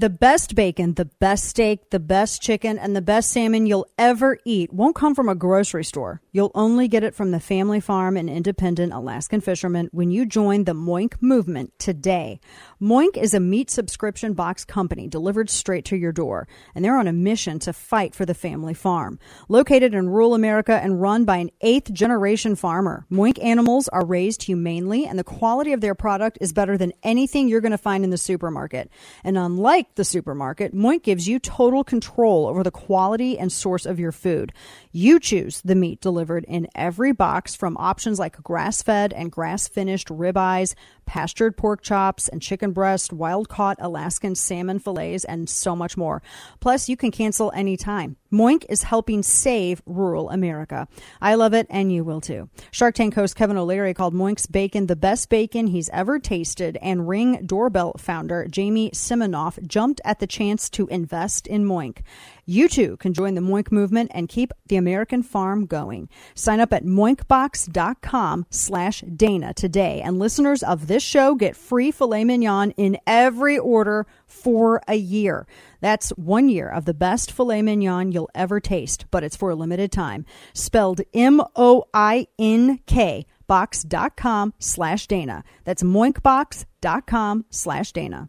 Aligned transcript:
The 0.00 0.08
best 0.08 0.54
bacon, 0.54 0.94
the 0.94 1.06
best 1.06 1.46
steak, 1.46 1.90
the 1.90 1.98
best 1.98 2.40
chicken, 2.40 2.78
and 2.78 2.94
the 2.94 3.02
best 3.02 3.32
salmon 3.32 3.66
you'll 3.66 3.88
ever 3.98 4.38
eat 4.44 4.72
won't 4.72 4.94
come 4.94 5.12
from 5.12 5.28
a 5.28 5.34
grocery 5.34 5.82
store. 5.82 6.22
You'll 6.30 6.52
only 6.54 6.86
get 6.86 7.02
it 7.02 7.16
from 7.16 7.32
the 7.32 7.40
family 7.40 7.80
farm 7.80 8.16
and 8.16 8.30
independent 8.30 8.92
Alaskan 8.92 9.40
fishermen 9.40 9.88
when 9.90 10.12
you 10.12 10.24
join 10.24 10.62
the 10.62 10.72
Moink 10.72 11.20
movement 11.20 11.76
today. 11.80 12.38
Moink 12.80 13.16
is 13.16 13.34
a 13.34 13.40
meat 13.40 13.70
subscription 13.70 14.34
box 14.34 14.64
company 14.64 15.08
delivered 15.08 15.50
straight 15.50 15.84
to 15.86 15.96
your 15.96 16.12
door, 16.12 16.46
and 16.76 16.84
they're 16.84 16.96
on 16.96 17.08
a 17.08 17.12
mission 17.12 17.58
to 17.58 17.72
fight 17.72 18.14
for 18.14 18.24
the 18.24 18.34
family 18.34 18.74
farm. 18.74 19.18
Located 19.48 19.94
in 19.94 20.10
rural 20.10 20.34
America 20.34 20.78
and 20.80 21.02
run 21.02 21.24
by 21.24 21.38
an 21.38 21.50
eighth 21.60 21.92
generation 21.92 22.54
farmer, 22.54 23.04
Moink 23.10 23.42
animals 23.42 23.88
are 23.88 24.06
raised 24.06 24.44
humanely, 24.44 25.06
and 25.06 25.18
the 25.18 25.24
quality 25.24 25.72
of 25.72 25.80
their 25.80 25.96
product 25.96 26.38
is 26.40 26.52
better 26.52 26.78
than 26.78 26.92
anything 27.02 27.48
you're 27.48 27.60
going 27.60 27.72
to 27.72 27.78
find 27.78 28.04
in 28.04 28.10
the 28.10 28.16
supermarket. 28.16 28.92
And 29.24 29.36
unlike 29.36 29.87
the 29.94 30.04
supermarket, 30.04 30.74
Moink 30.74 31.02
gives 31.02 31.28
you 31.28 31.38
total 31.38 31.84
control 31.84 32.46
over 32.46 32.62
the 32.62 32.70
quality 32.70 33.38
and 33.38 33.52
source 33.52 33.86
of 33.86 33.98
your 33.98 34.12
food. 34.12 34.52
You 34.92 35.20
choose 35.20 35.60
the 35.62 35.74
meat 35.74 36.00
delivered 36.00 36.44
in 36.48 36.68
every 36.74 37.12
box 37.12 37.54
from 37.54 37.76
options 37.76 38.18
like 38.18 38.42
grass 38.42 38.82
fed 38.82 39.12
and 39.12 39.30
grass 39.30 39.68
finished 39.68 40.08
ribeyes, 40.08 40.74
pastured 41.06 41.56
pork 41.56 41.82
chops, 41.82 42.28
and 42.28 42.42
chicken 42.42 42.72
breast, 42.72 43.12
wild 43.12 43.48
caught 43.48 43.78
Alaskan 43.80 44.34
salmon 44.34 44.78
fillets, 44.78 45.24
and 45.24 45.48
so 45.48 45.74
much 45.74 45.96
more. 45.96 46.22
Plus, 46.60 46.88
you 46.88 46.96
can 46.96 47.10
cancel 47.10 47.50
anytime. 47.52 48.16
Moink 48.30 48.66
is 48.68 48.82
helping 48.82 49.22
save 49.22 49.80
rural 49.86 50.28
America. 50.28 50.86
I 51.20 51.34
love 51.34 51.54
it, 51.54 51.66
and 51.70 51.90
you 51.90 52.04
will 52.04 52.20
too. 52.20 52.50
Shark 52.70 52.94
Tank 52.94 53.14
host 53.14 53.36
Kevin 53.36 53.56
O'Leary 53.56 53.94
called 53.94 54.14
Moink's 54.14 54.46
bacon 54.46 54.86
the 54.86 54.96
best 54.96 55.30
bacon 55.30 55.68
he's 55.68 55.88
ever 55.90 56.18
tasted, 56.18 56.76
and 56.82 57.08
Ring 57.08 57.46
Doorbell 57.46 57.94
founder 57.98 58.46
Jamie 58.48 58.90
Siminoff 58.90 59.66
jumped 59.78 60.00
at 60.04 60.18
the 60.18 60.26
chance 60.26 60.68
to 60.68 60.88
invest 60.88 61.46
in 61.46 61.64
Moink. 61.64 61.98
You 62.44 62.68
too 62.68 62.96
can 62.96 63.14
join 63.14 63.36
the 63.36 63.40
Moink 63.40 63.70
movement 63.70 64.10
and 64.12 64.28
keep 64.28 64.52
the 64.66 64.74
American 64.74 65.22
farm 65.22 65.66
going. 65.66 66.08
Sign 66.34 66.58
up 66.58 66.72
at 66.72 66.84
moinkbox.com 66.84 68.46
slash 68.50 69.02
Dana 69.02 69.54
today, 69.54 70.00
and 70.00 70.18
listeners 70.18 70.64
of 70.64 70.88
this 70.88 71.04
show 71.04 71.36
get 71.36 71.54
free 71.54 71.92
filet 71.92 72.24
mignon 72.24 72.72
in 72.72 72.98
every 73.06 73.56
order 73.56 74.08
for 74.26 74.82
a 74.88 74.96
year. 74.96 75.46
That's 75.80 76.10
one 76.10 76.48
year 76.48 76.68
of 76.68 76.84
the 76.84 76.92
best 76.92 77.30
filet 77.30 77.62
mignon 77.62 78.10
you'll 78.10 78.30
ever 78.34 78.58
taste, 78.58 79.04
but 79.12 79.22
it's 79.22 79.36
for 79.36 79.50
a 79.50 79.54
limited 79.54 79.92
time. 79.92 80.26
Spelled 80.54 81.02
M 81.14 81.40
O 81.54 81.84
I 81.94 82.26
N 82.36 82.80
K 82.86 83.26
box.com 83.46 84.54
slash 84.58 85.06
Dana. 85.06 85.44
That's 85.62 85.84
moinkbox.com 85.84 87.44
slash 87.48 87.92
Dana. 87.92 88.28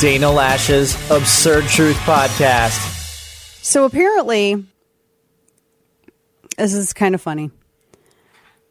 Dana 0.00 0.32
Loesch's 0.32 0.94
Absurd 1.10 1.64
Truth 1.64 1.96
Podcast. 1.98 2.78
So 3.62 3.84
apparently, 3.84 4.64
this 6.56 6.72
is 6.72 6.94
kind 6.94 7.14
of 7.14 7.20
funny. 7.20 7.50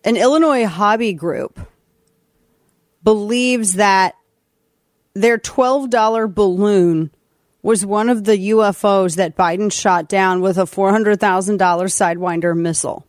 An 0.03 0.17
Illinois 0.17 0.65
hobby 0.65 1.13
group 1.13 1.59
believes 3.03 3.73
that 3.73 4.15
their 5.13 5.37
$12 5.37 6.33
balloon 6.33 7.11
was 7.61 7.85
one 7.85 8.09
of 8.09 8.23
the 8.23 8.49
UFOs 8.49 9.17
that 9.17 9.37
Biden 9.37 9.71
shot 9.71 10.09
down 10.09 10.41
with 10.41 10.57
a 10.57 10.63
$400,000 10.63 11.19
Sidewinder 11.59 12.57
missile. 12.57 13.05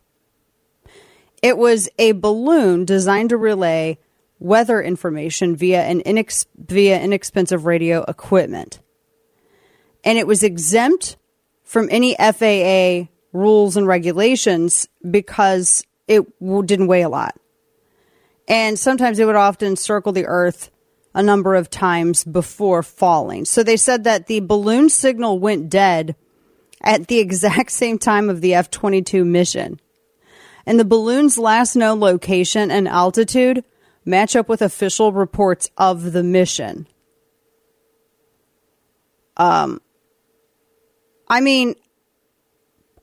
It 1.41 1.57
was 1.57 1.89
a 1.97 2.11
balloon 2.11 2.85
designed 2.85 3.29
to 3.29 3.37
relay 3.37 3.97
weather 4.41 4.81
information 4.81 5.55
via 5.55 5.83
an 5.83 6.01
inex- 6.01 6.47
via 6.57 6.99
inexpensive 6.99 7.65
radio 7.65 8.03
equipment. 8.07 8.79
And 10.03 10.17
it 10.17 10.25
was 10.25 10.43
exempt 10.43 11.15
from 11.63 11.87
any 11.91 12.15
FAA 12.15 13.07
rules 13.33 13.77
and 13.77 13.87
regulations 13.87 14.87
because 15.09 15.85
it 16.07 16.25
didn't 16.39 16.87
weigh 16.87 17.03
a 17.03 17.09
lot. 17.09 17.37
And 18.47 18.77
sometimes 18.77 19.19
it 19.19 19.25
would 19.25 19.35
often 19.35 19.75
circle 19.75 20.11
the 20.11 20.25
earth 20.25 20.71
a 21.13 21.21
number 21.21 21.55
of 21.55 21.69
times 21.69 22.23
before 22.23 22.81
falling. 22.81 23.45
So 23.45 23.61
they 23.63 23.77
said 23.77 24.05
that 24.05 24.25
the 24.25 24.39
balloon 24.39 24.89
signal 24.89 25.39
went 25.39 25.69
dead 25.69 26.15
at 26.81 27.07
the 27.07 27.19
exact 27.25 27.71
same 27.71 27.99
time 27.99 28.29
of 28.29 28.41
the 28.41 28.55
F 28.55 28.71
22 28.71 29.23
mission. 29.23 29.79
And 30.65 30.79
the 30.79 30.85
balloon's 30.85 31.37
last 31.37 31.75
known 31.75 31.99
location 31.99 32.71
and 32.71 32.87
altitude 32.87 33.63
match 34.05 34.35
up 34.35 34.49
with 34.49 34.61
official 34.61 35.11
reports 35.11 35.69
of 35.77 36.11
the 36.11 36.23
mission. 36.23 36.87
Um, 39.37 39.81
I 41.27 41.41
mean, 41.41 41.75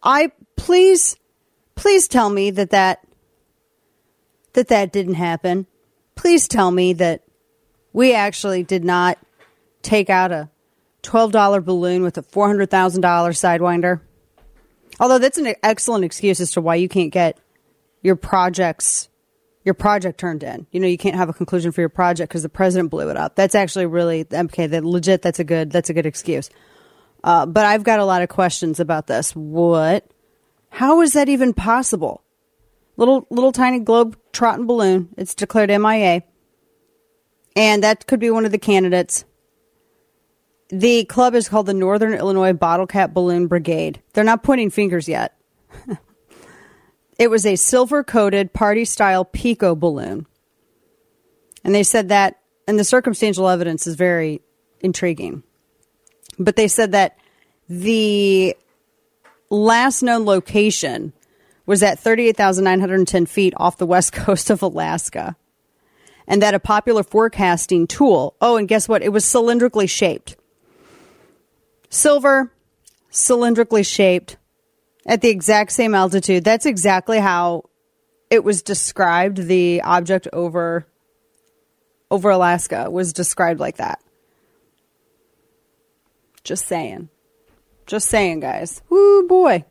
I 0.03 0.33
please, 0.57 1.17
please 1.75 2.09
tell 2.09 2.31
me 2.31 2.51
that 2.51 2.71
that 2.71 3.01
that 4.53 4.69
that 4.69 4.93
didn't 4.93 5.15
happen. 5.15 5.67
Please 6.15 6.49
tell 6.49 6.71
me 6.71 6.93
that 6.95 7.23
we 7.93 8.13
actually 8.15 8.63
did 8.63 8.85
not 8.85 9.19
take 9.83 10.11
out 10.11 10.33
a 10.33 10.51
twelve 11.03 11.33
dollar 11.33 11.61
balloon 11.61 12.03
with 12.03 12.19
a 12.19 12.23
four 12.23 12.47
hundred 12.47 12.71
thousand 12.71 13.01
dollar 13.01 13.33
sidewinder. 13.33 14.01
Although 15.01 15.19
that's 15.19 15.39
an 15.39 15.55
excellent 15.63 16.05
excuse 16.05 16.41
as 16.41 16.51
to 16.53 16.61
why 16.61 16.75
you 16.75 16.89
can't 16.89 17.13
get 17.13 17.39
your 18.03 18.17
projects 18.17 19.08
your 19.69 19.75
project 19.75 20.19
turned 20.19 20.43
in. 20.43 20.67
You 20.73 20.81
know, 20.81 20.87
you 20.87 20.97
can't 20.97 21.15
have 21.15 21.29
a 21.29 21.35
conclusion 21.35 21.73
for 21.73 21.83
your 21.83 21.91
project 21.91 22.31
because 22.31 22.43
the 22.43 22.49
president 22.49 22.91
blew 22.91 23.11
it 23.11 23.19
up. 23.19 23.37
That's 23.37 23.55
actually 23.55 23.85
really 23.85 24.25
okay. 24.33 24.67
That 24.67 24.83
legit. 24.83 25.21
That's 25.21 25.39
a 25.39 25.45
good. 25.45 25.71
That's 25.71 25.91
a 25.91 25.95
good 25.95 26.07
excuse. 26.07 26.49
Uh, 27.23 27.45
but 27.45 27.67
I've 27.67 27.83
got 27.83 28.01
a 28.01 28.07
lot 28.07 28.23
of 28.23 28.31
questions 28.31 28.81
about 28.81 29.09
this. 29.09 29.37
What? 29.37 30.11
How 30.71 31.03
is 31.03 31.13
that 31.13 31.29
even 31.29 31.53
possible? 31.53 32.25
Little 32.97 33.27
little 33.29 33.53
tiny 33.53 33.81
globe 33.81 34.17
trotting 34.33 34.67
balloon. 34.67 35.11
It's 35.19 35.35
declared 35.35 35.69
MIA, 35.69 36.23
and 37.55 37.83
that 37.83 38.07
could 38.07 38.21
be 38.21 38.31
one 38.31 38.47
of 38.47 38.51
the 38.51 38.59
candidates. 38.59 39.27
The 40.71 41.05
club 41.05 41.35
is 41.35 41.47
called 41.47 41.67
the 41.67 41.75
Northern 41.75 42.15
Illinois 42.15 42.55
Bottle 42.55 42.87
Cap 42.87 43.13
Balloon 43.13 43.49
Brigade. 43.49 44.01
They're 44.15 44.25
not 44.25 44.43
pointing 44.43 44.71
fingers 44.71 45.11
yet. 45.11 45.37
It 47.19 47.31
was 47.31 47.45
a 47.45 47.57
silver 47.57 48.05
coated 48.05 48.53
party 48.53 48.85
style 48.85 49.25
Pico 49.25 49.75
balloon. 49.75 50.27
And 51.65 51.75
they 51.75 51.83
said 51.83 52.09
that, 52.09 52.39
and 52.67 52.79
the 52.79 52.85
circumstantial 52.85 53.49
evidence 53.49 53.87
is 53.87 53.97
very 53.97 54.41
intriguing. 54.81 55.43
But 56.39 56.57
they 56.57 56.69
said 56.69 56.93
that 56.93 57.19
the 57.69 58.57
last 59.51 60.03
known 60.03 60.25
location 60.25 61.13
was 61.67 61.83
at 61.83 61.99
38,910 61.99 63.27
feet 63.27 63.53
off 63.59 63.77
the 63.77 63.87
west 63.87 64.13
coast 64.15 64.49
of 64.49 64.63
Alaska. 64.63 65.37
And 66.27 66.41
that 66.41 66.55
a 66.55 66.59
popular 66.59 67.03
forecasting 67.03 67.87
tool, 67.87 68.37
oh, 68.41 68.57
and 68.57 68.67
guess 68.67 68.89
what? 68.89 69.03
It 69.03 69.11
was 69.11 69.27
cylindrically 69.27 69.89
shaped. 69.89 70.37
Silver, 71.91 72.51
cylindrically 73.11 73.83
shaped, 73.83 74.38
at 75.09 75.23
the 75.23 75.31
exact 75.31 75.73
same 75.73 75.95
altitude. 75.95 76.45
That's 76.45 76.67
exactly 76.67 77.19
how 77.19 77.65
it 78.31 78.45
was 78.45 78.63
described. 78.63 79.39
The 79.39 79.81
object 79.83 80.29
over 80.33 80.87
over 82.11 82.31
Alaska 82.31 82.91
was 82.91 83.13
described 83.13 83.59
like 83.59 83.79
that. 83.79 84.01
Just 86.45 86.67
saying. 86.67 87.09
Just 87.87 88.09
saying, 88.09 88.41
guys. 88.41 88.83
Whoo 88.89 89.27
boy. 89.27 89.65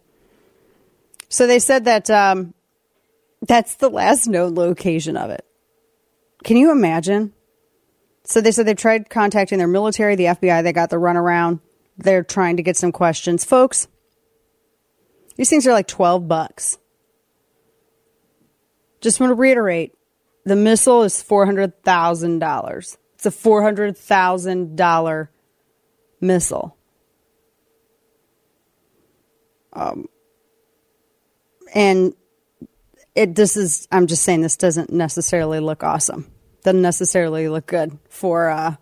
So 1.30 1.47
they 1.47 1.59
said 1.59 1.86
that 1.86 2.09
um, 2.09 2.53
that's 3.42 3.76
the 3.76 3.90
last 3.90 4.28
known 4.28 4.56
location 4.56 5.18
of 5.18 5.30
it. 5.30 5.46
Can 6.44 6.58
you 6.58 6.72
imagine? 6.72 7.34
So 8.24 8.42
they 8.42 8.52
said 8.52 8.66
they've 8.66 8.76
tried 8.78 9.09
contacting 9.09 9.58
their 9.58 9.68
military, 9.68 10.16
the 10.16 10.26
FBI, 10.26 10.64
they 10.64 10.74
got 10.74 10.90
the 10.90 10.97
runaround. 10.97 11.59
They're 11.97 12.23
trying 12.23 12.58
to 12.58 12.64
get 12.64 12.78
some 12.78 12.91
questions. 12.91 13.44
Folks, 13.44 13.88
these 15.37 15.49
things 15.49 15.66
are 15.66 15.72
like 15.72 15.87
12 15.87 16.28
bucks. 16.28 16.78
Just 18.99 19.19
want 19.19 19.31
to 19.31 19.35
reiterate 19.35 19.93
the 20.43 20.55
missile 20.55 21.03
is 21.03 21.23
$400,000. 21.23 22.97
It's 23.16 23.25
a 23.25 23.31
$400,000 23.31 25.28
missile. 26.22 26.78
Um, 29.73 30.07
and 31.73 32.13
it 33.13 33.35
this 33.35 33.57
is 33.57 33.87
I'm 33.91 34.07
just 34.07 34.23
saying 34.23 34.41
this 34.41 34.57
doesn't 34.57 34.91
necessarily 34.91 35.59
look 35.59 35.84
awesome. 35.84 36.31
Doesn't 36.63 36.81
necessarily 36.81 37.49
look 37.49 37.67
good 37.67 37.97
for 38.09 38.49
uh 38.49 38.75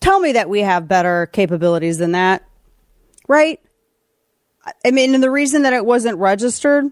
tell 0.00 0.20
me 0.20 0.32
that 0.32 0.50
we 0.50 0.60
have 0.60 0.88
better 0.88 1.26
capabilities 1.26 1.98
than 1.98 2.12
that. 2.12 2.44
Right? 3.28 3.60
I 4.84 4.90
mean, 4.90 5.14
and 5.14 5.22
the 5.22 5.30
reason 5.30 5.62
that 5.62 5.72
it 5.72 5.84
wasn't 5.84 6.18
registered, 6.18 6.86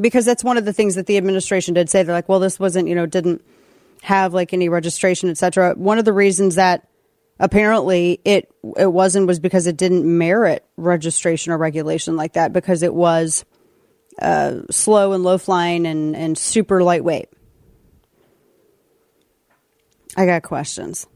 because 0.00 0.24
that's 0.24 0.44
one 0.44 0.56
of 0.56 0.64
the 0.64 0.72
things 0.72 0.94
that 0.94 1.06
the 1.06 1.16
administration 1.16 1.74
did 1.74 1.90
say. 1.90 2.02
They're 2.02 2.14
like, 2.14 2.28
well, 2.28 2.40
this 2.40 2.58
wasn't, 2.58 2.88
you 2.88 2.94
know, 2.94 3.06
didn't 3.06 3.44
have 4.02 4.34
like 4.34 4.52
any 4.52 4.68
registration, 4.68 5.28
etc. 5.30 5.74
One 5.74 5.98
of 5.98 6.04
the 6.04 6.12
reasons 6.12 6.56
that 6.56 6.88
apparently 7.38 8.20
it 8.24 8.52
it 8.76 8.92
wasn't 8.92 9.26
was 9.26 9.40
because 9.40 9.66
it 9.66 9.76
didn't 9.76 10.04
merit 10.04 10.64
registration 10.76 11.52
or 11.52 11.58
regulation 11.58 12.16
like 12.16 12.34
that 12.34 12.52
because 12.52 12.82
it 12.82 12.94
was 12.94 13.44
uh, 14.20 14.60
slow 14.70 15.12
and 15.12 15.24
low 15.24 15.38
flying 15.38 15.86
and, 15.86 16.14
and 16.14 16.36
super 16.36 16.82
lightweight. 16.82 17.28
I 20.16 20.26
got 20.26 20.42
questions. 20.42 21.06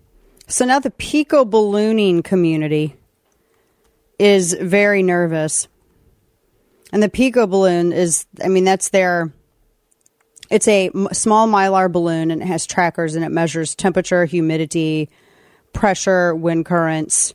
So 0.49 0.65
now 0.65 0.79
the 0.79 0.91
Pico 0.91 1.45
ballooning 1.45 2.23
community 2.23 2.97
is 4.19 4.55
very 4.55 5.03
nervous. 5.03 5.69
And 6.93 7.03
the 7.03 7.09
Pico 7.09 7.47
balloon 7.47 7.93
is, 7.93 8.27
I 8.43 8.49
mean, 8.49 8.65
that's 8.65 8.91
their, 8.91 9.33
it's 10.51 10.69
a 10.69 10.91
small 11.13 11.49
mylar 11.49 11.91
balloon 11.91 12.31
and 12.31 12.43
it 12.43 12.47
has 12.47 12.67
trackers 12.67 13.15
and 13.15 13.25
it 13.25 13.31
measures 13.31 13.75
temperature, 13.75 14.25
humidity, 14.25 15.11
pressure, 15.73 16.35
wind 16.35 16.65
currents. 16.65 17.35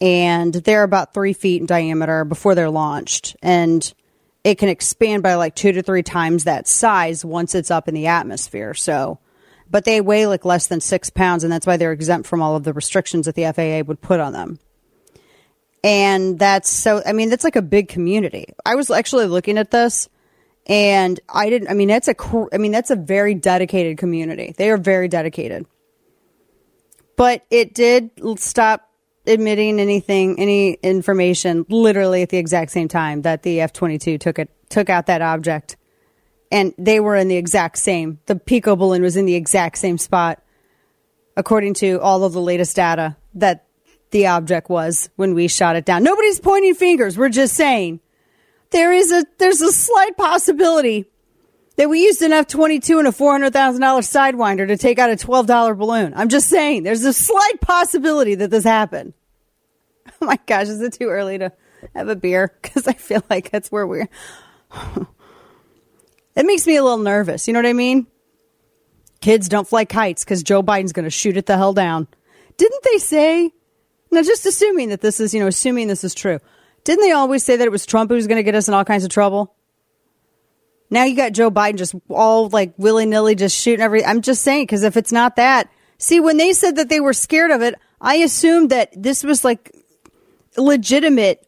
And 0.00 0.54
they're 0.54 0.82
about 0.82 1.12
three 1.12 1.34
feet 1.34 1.60
in 1.60 1.66
diameter 1.66 2.24
before 2.24 2.54
they're 2.54 2.70
launched. 2.70 3.36
And 3.42 3.92
it 4.44 4.56
can 4.56 4.68
expand 4.68 5.22
by 5.22 5.34
like 5.34 5.54
two 5.54 5.72
to 5.72 5.82
three 5.82 6.02
times 6.02 6.44
that 6.44 6.66
size 6.66 7.24
once 7.24 7.54
it's 7.54 7.70
up 7.70 7.88
in 7.88 7.94
the 7.94 8.06
atmosphere. 8.06 8.72
So, 8.72 9.18
but 9.70 9.84
they 9.84 10.00
weigh 10.00 10.26
like 10.26 10.44
less 10.44 10.66
than 10.66 10.80
six 10.80 11.10
pounds, 11.10 11.44
and 11.44 11.52
that's 11.52 11.66
why 11.66 11.76
they're 11.76 11.92
exempt 11.92 12.26
from 12.26 12.42
all 12.42 12.56
of 12.56 12.64
the 12.64 12.72
restrictions 12.72 13.26
that 13.26 13.34
the 13.34 13.52
FAA 13.52 13.86
would 13.86 14.00
put 14.00 14.18
on 14.20 14.32
them. 14.32 14.58
And 15.82 16.38
that's 16.38 16.68
so, 16.68 17.02
I 17.06 17.12
mean, 17.12 17.30
that's 17.30 17.44
like 17.44 17.56
a 17.56 17.62
big 17.62 17.88
community. 17.88 18.52
I 18.66 18.74
was 18.74 18.90
actually 18.90 19.26
looking 19.26 19.56
at 19.58 19.70
this 19.70 20.08
and 20.66 21.18
I 21.28 21.48
didn't, 21.48 21.68
I 21.68 21.74
mean, 21.74 21.88
that's 21.88 22.08
a, 22.08 22.14
I 22.52 22.58
mean, 22.58 22.72
that's 22.72 22.90
a 22.90 22.96
very 22.96 23.34
dedicated 23.34 23.96
community. 23.98 24.54
They 24.56 24.70
are 24.70 24.76
very 24.76 25.08
dedicated. 25.08 25.66
But 27.16 27.44
it 27.50 27.74
did 27.74 28.10
stop 28.36 28.88
admitting 29.26 29.78
anything, 29.78 30.38
any 30.38 30.72
information, 30.74 31.66
literally 31.68 32.22
at 32.22 32.30
the 32.30 32.38
exact 32.38 32.70
same 32.70 32.88
time 32.88 33.22
that 33.22 33.42
the 33.42 33.60
F 33.60 33.72
twenty 33.72 33.98
two 33.98 34.16
took 34.16 34.38
it 34.38 34.48
took 34.70 34.88
out 34.88 35.06
that 35.06 35.20
object, 35.20 35.76
and 36.50 36.72
they 36.78 36.98
were 36.98 37.14
in 37.16 37.28
the 37.28 37.36
exact 37.36 37.76
same. 37.76 38.20
The 38.24 38.36
Pico 38.36 38.74
balloon 38.74 39.02
was 39.02 39.16
in 39.16 39.26
the 39.26 39.34
exact 39.34 39.76
same 39.76 39.98
spot, 39.98 40.42
according 41.36 41.74
to 41.74 42.00
all 42.00 42.24
of 42.24 42.32
the 42.32 42.40
latest 42.40 42.76
data 42.76 43.16
that 43.34 43.66
the 44.10 44.26
object 44.26 44.68
was 44.68 45.10
when 45.16 45.34
we 45.34 45.48
shot 45.48 45.76
it 45.76 45.84
down. 45.84 46.02
Nobody's 46.02 46.40
pointing 46.40 46.74
fingers. 46.74 47.16
We're 47.16 47.28
just 47.28 47.54
saying 47.54 48.00
there 48.70 48.92
is 48.92 49.12
a 49.12 49.24
there's 49.38 49.60
a 49.60 49.72
slight 49.72 50.16
possibility 50.16 51.06
that 51.76 51.88
we 51.88 52.02
used 52.02 52.22
an 52.22 52.32
F 52.32 52.46
twenty 52.46 52.80
two 52.80 52.98
and 52.98 53.08
a 53.08 53.12
four 53.12 53.32
hundred 53.32 53.52
thousand 53.52 53.80
dollar 53.80 54.00
sidewinder 54.00 54.66
to 54.68 54.76
take 54.76 54.98
out 54.98 55.10
a 55.10 55.16
twelve 55.16 55.46
dollar 55.46 55.74
balloon. 55.74 56.12
I'm 56.14 56.28
just 56.28 56.48
saying 56.48 56.82
there's 56.82 57.04
a 57.04 57.12
slight 57.12 57.60
possibility 57.60 58.34
that 58.36 58.50
this 58.50 58.64
happened. 58.64 59.14
Oh 60.22 60.26
my 60.26 60.38
gosh, 60.44 60.66
is 60.66 60.80
it 60.82 60.94
too 60.94 61.08
early 61.08 61.38
to 61.38 61.52
have 61.94 62.08
a 62.08 62.16
beer? 62.16 62.52
Because 62.62 62.86
I 62.88 62.94
feel 62.94 63.22
like 63.30 63.50
that's 63.50 63.70
where 63.70 63.86
we're. 63.86 64.08
it 66.34 66.44
makes 66.44 66.66
me 66.66 66.76
a 66.76 66.82
little 66.82 66.98
nervous. 66.98 67.46
You 67.46 67.54
know 67.54 67.60
what 67.60 67.66
I 67.66 67.74
mean? 67.74 68.06
Kids 69.20 69.48
don't 69.48 69.68
fly 69.68 69.84
kites 69.84 70.24
because 70.24 70.42
Joe 70.42 70.62
Biden's 70.62 70.92
going 70.92 71.04
to 71.04 71.10
shoot 71.10 71.36
it 71.36 71.46
the 71.46 71.56
hell 71.56 71.72
down. 71.72 72.08
Didn't 72.56 72.82
they 72.82 72.98
say? 72.98 73.52
Now, 74.10 74.22
just 74.22 74.46
assuming 74.46 74.88
that 74.88 75.00
this 75.00 75.20
is, 75.20 75.32
you 75.32 75.40
know, 75.40 75.46
assuming 75.46 75.88
this 75.88 76.04
is 76.04 76.14
true. 76.14 76.40
Didn't 76.84 77.04
they 77.04 77.12
always 77.12 77.44
say 77.44 77.56
that 77.56 77.64
it 77.64 77.70
was 77.70 77.86
Trump 77.86 78.10
who 78.10 78.16
was 78.16 78.26
going 78.26 78.38
to 78.38 78.42
get 78.42 78.54
us 78.54 78.68
in 78.68 78.74
all 78.74 78.84
kinds 78.84 79.04
of 79.04 79.10
trouble? 79.10 79.54
Now 80.90 81.04
you 81.04 81.14
got 81.14 81.32
Joe 81.32 81.50
Biden 81.50 81.76
just 81.76 81.94
all 82.08 82.48
like 82.48 82.74
willy 82.76 83.06
nilly 83.06 83.36
just 83.36 83.56
shooting 83.56 83.80
every. 83.80 84.04
I'm 84.04 84.22
just 84.22 84.42
saying 84.42 84.64
because 84.64 84.82
if 84.82 84.96
it's 84.96 85.12
not 85.12 85.36
that, 85.36 85.70
see 85.98 86.18
when 86.18 86.36
they 86.36 86.52
said 86.52 86.76
that 86.76 86.88
they 86.88 87.00
were 87.00 87.12
scared 87.12 87.52
of 87.52 87.62
it, 87.62 87.76
I 88.00 88.16
assumed 88.16 88.70
that 88.70 88.90
this 89.00 89.22
was 89.22 89.44
like 89.44 89.72
legitimate. 90.56 91.46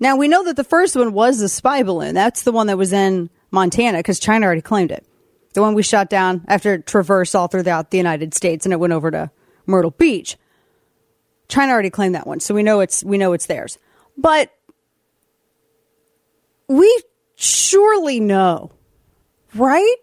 Now 0.00 0.16
we 0.16 0.26
know 0.26 0.44
that 0.44 0.56
the 0.56 0.64
first 0.64 0.96
one 0.96 1.12
was 1.12 1.38
the 1.38 1.48
spy 1.48 1.84
balloon. 1.84 2.14
That's 2.14 2.42
the 2.42 2.52
one 2.52 2.66
that 2.66 2.78
was 2.78 2.92
in 2.92 3.30
Montana 3.52 3.98
because 3.98 4.18
China 4.18 4.46
already 4.46 4.62
claimed 4.62 4.90
it. 4.90 5.06
The 5.54 5.62
one 5.62 5.74
we 5.74 5.82
shot 5.82 6.10
down 6.10 6.44
after 6.48 6.74
it 6.74 6.86
traversed 6.86 7.36
all 7.36 7.46
throughout 7.46 7.90
the 7.90 7.98
United 7.98 8.34
States 8.34 8.66
and 8.66 8.72
it 8.72 8.80
went 8.80 8.92
over 8.92 9.10
to 9.10 9.30
Myrtle 9.66 9.92
Beach. 9.92 10.36
China 11.50 11.72
already 11.72 11.90
claimed 11.90 12.14
that 12.14 12.26
one, 12.26 12.40
so 12.40 12.54
we 12.54 12.62
know 12.62 12.80
it's 12.80 13.04
we 13.04 13.18
know 13.18 13.32
it's 13.32 13.46
theirs. 13.46 13.78
But 14.16 14.50
we 16.68 17.02
surely 17.34 18.20
know, 18.20 18.70
right? 19.54 19.96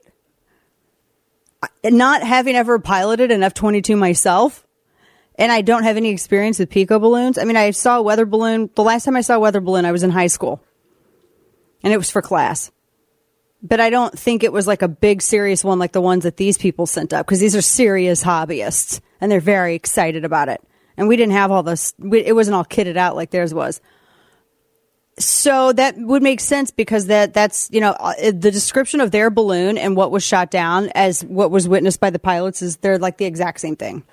Not 1.83 2.21
having 2.21 2.55
ever 2.55 2.77
piloted 2.79 3.31
an 3.31 3.41
F 3.41 3.53
22 3.53 3.95
myself, 3.95 4.67
and 5.35 5.51
I 5.51 5.61
don't 5.61 5.83
have 5.83 5.97
any 5.97 6.09
experience 6.09 6.59
with 6.59 6.69
Pico 6.69 6.99
balloons. 6.99 7.37
I 7.37 7.45
mean, 7.45 7.57
I 7.57 7.71
saw 7.71 7.97
a 7.97 8.01
weather 8.01 8.25
balloon. 8.25 8.69
The 8.75 8.83
last 8.83 9.05
time 9.05 9.15
I 9.15 9.21
saw 9.21 9.35
a 9.35 9.39
weather 9.39 9.61
balloon, 9.61 9.85
I 9.85 9.91
was 9.91 10.03
in 10.03 10.11
high 10.11 10.27
school, 10.27 10.61
and 11.81 11.93
it 11.93 11.97
was 11.97 12.11
for 12.11 12.21
class. 12.21 12.71
But 13.63 13.79
I 13.79 13.89
don't 13.89 14.17
think 14.17 14.43
it 14.43 14.53
was 14.53 14.67
like 14.67 14.81
a 14.81 14.87
big, 14.87 15.21
serious 15.21 15.63
one 15.63 15.79
like 15.79 15.91
the 15.91 16.01
ones 16.01 16.23
that 16.23 16.37
these 16.37 16.57
people 16.57 16.85
sent 16.85 17.11
up 17.11 17.25
because 17.25 17.39
these 17.39 17.55
are 17.55 17.61
serious 17.61 18.23
hobbyists 18.23 19.01
and 19.19 19.31
they're 19.31 19.39
very 19.39 19.73
excited 19.73 20.25
about 20.25 20.47
it. 20.47 20.61
And 20.97 21.07
we 21.07 21.15
didn't 21.15 21.33
have 21.33 21.51
all 21.51 21.63
this, 21.63 21.93
it 22.11 22.33
wasn't 22.33 22.55
all 22.55 22.65
kitted 22.65 22.97
out 22.97 23.15
like 23.15 23.29
theirs 23.29 23.53
was. 23.53 23.79
So 25.19 25.73
that 25.73 25.97
would 25.97 26.21
make 26.21 26.39
sense 26.39 26.69
because 26.69 27.07
that 27.07 27.33
that's 27.33 27.69
you 27.71 27.81
know 27.81 27.91
uh, 27.91 28.13
the 28.17 28.51
description 28.51 29.01
of 29.01 29.09
their 29.09 29.31
balloon 29.31 29.77
and 29.77 29.95
what 29.95 30.11
was 30.11 30.23
shot 30.23 30.51
down 30.51 30.91
as 30.93 31.23
what 31.25 31.49
was 31.49 31.67
witnessed 31.67 31.99
by 31.99 32.11
the 32.11 32.19
pilots 32.19 32.61
is 32.61 32.77
they're 32.77 32.99
like 32.99 33.17
the 33.17 33.25
exact 33.25 33.59
same 33.59 33.75
thing. 33.75 34.03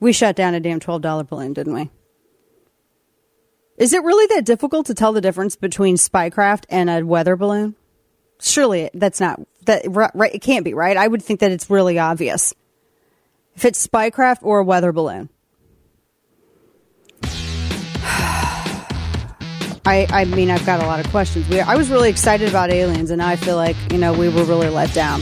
We 0.00 0.12
shot 0.12 0.36
down 0.36 0.52
a 0.52 0.60
damn 0.60 0.80
twelve 0.80 1.00
dollar 1.00 1.24
balloon, 1.24 1.54
didn't 1.54 1.72
we? 1.72 1.90
Is 3.78 3.94
it 3.94 4.02
really 4.02 4.26
that 4.34 4.44
difficult 4.44 4.86
to 4.86 4.94
tell 4.94 5.14
the 5.14 5.22
difference 5.22 5.56
between 5.56 5.96
spycraft 5.96 6.64
and 6.68 6.90
a 6.90 7.04
weather 7.04 7.36
balloon? 7.36 7.74
Surely 8.38 8.90
that's 8.92 9.20
not 9.20 9.40
that 9.64 9.82
right. 9.88 10.34
It 10.34 10.42
can't 10.42 10.64
be 10.64 10.74
right. 10.74 10.96
I 10.96 11.08
would 11.08 11.22
think 11.22 11.40
that 11.40 11.52
it's 11.52 11.70
really 11.70 11.98
obvious 11.98 12.52
if 13.56 13.64
it's 13.64 13.84
spycraft 13.84 14.38
or 14.42 14.58
a 14.58 14.64
weather 14.64 14.92
balloon. 14.92 15.28
I, 19.88 20.06
I 20.10 20.24
mean, 20.24 20.50
I've 20.50 20.66
got 20.66 20.82
a 20.82 20.86
lot 20.86 20.98
of 21.00 21.10
questions. 21.10 21.48
We, 21.48 21.60
I 21.60 21.76
was 21.76 21.90
really 21.90 22.10
excited 22.10 22.48
about 22.48 22.70
aliens, 22.70 23.10
and 23.10 23.22
I 23.22 23.36
feel 23.36 23.56
like, 23.56 23.76
you 23.92 23.98
know, 23.98 24.12
we 24.12 24.28
were 24.28 24.44
really 24.44 24.68
let 24.68 24.92
down. 24.92 25.20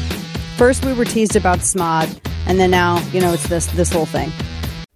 First, 0.57 0.85
we 0.85 0.95
were 0.95 1.05
teased 1.05 1.37
about 1.37 1.59
SMOG, 1.59 2.19
and 2.47 2.59
then 2.59 2.71
now, 2.71 2.99
you 3.09 3.21
know, 3.21 3.33
it's 3.33 3.47
this, 3.49 3.67
this 3.67 3.93
whole 3.93 4.07
thing. 4.07 4.33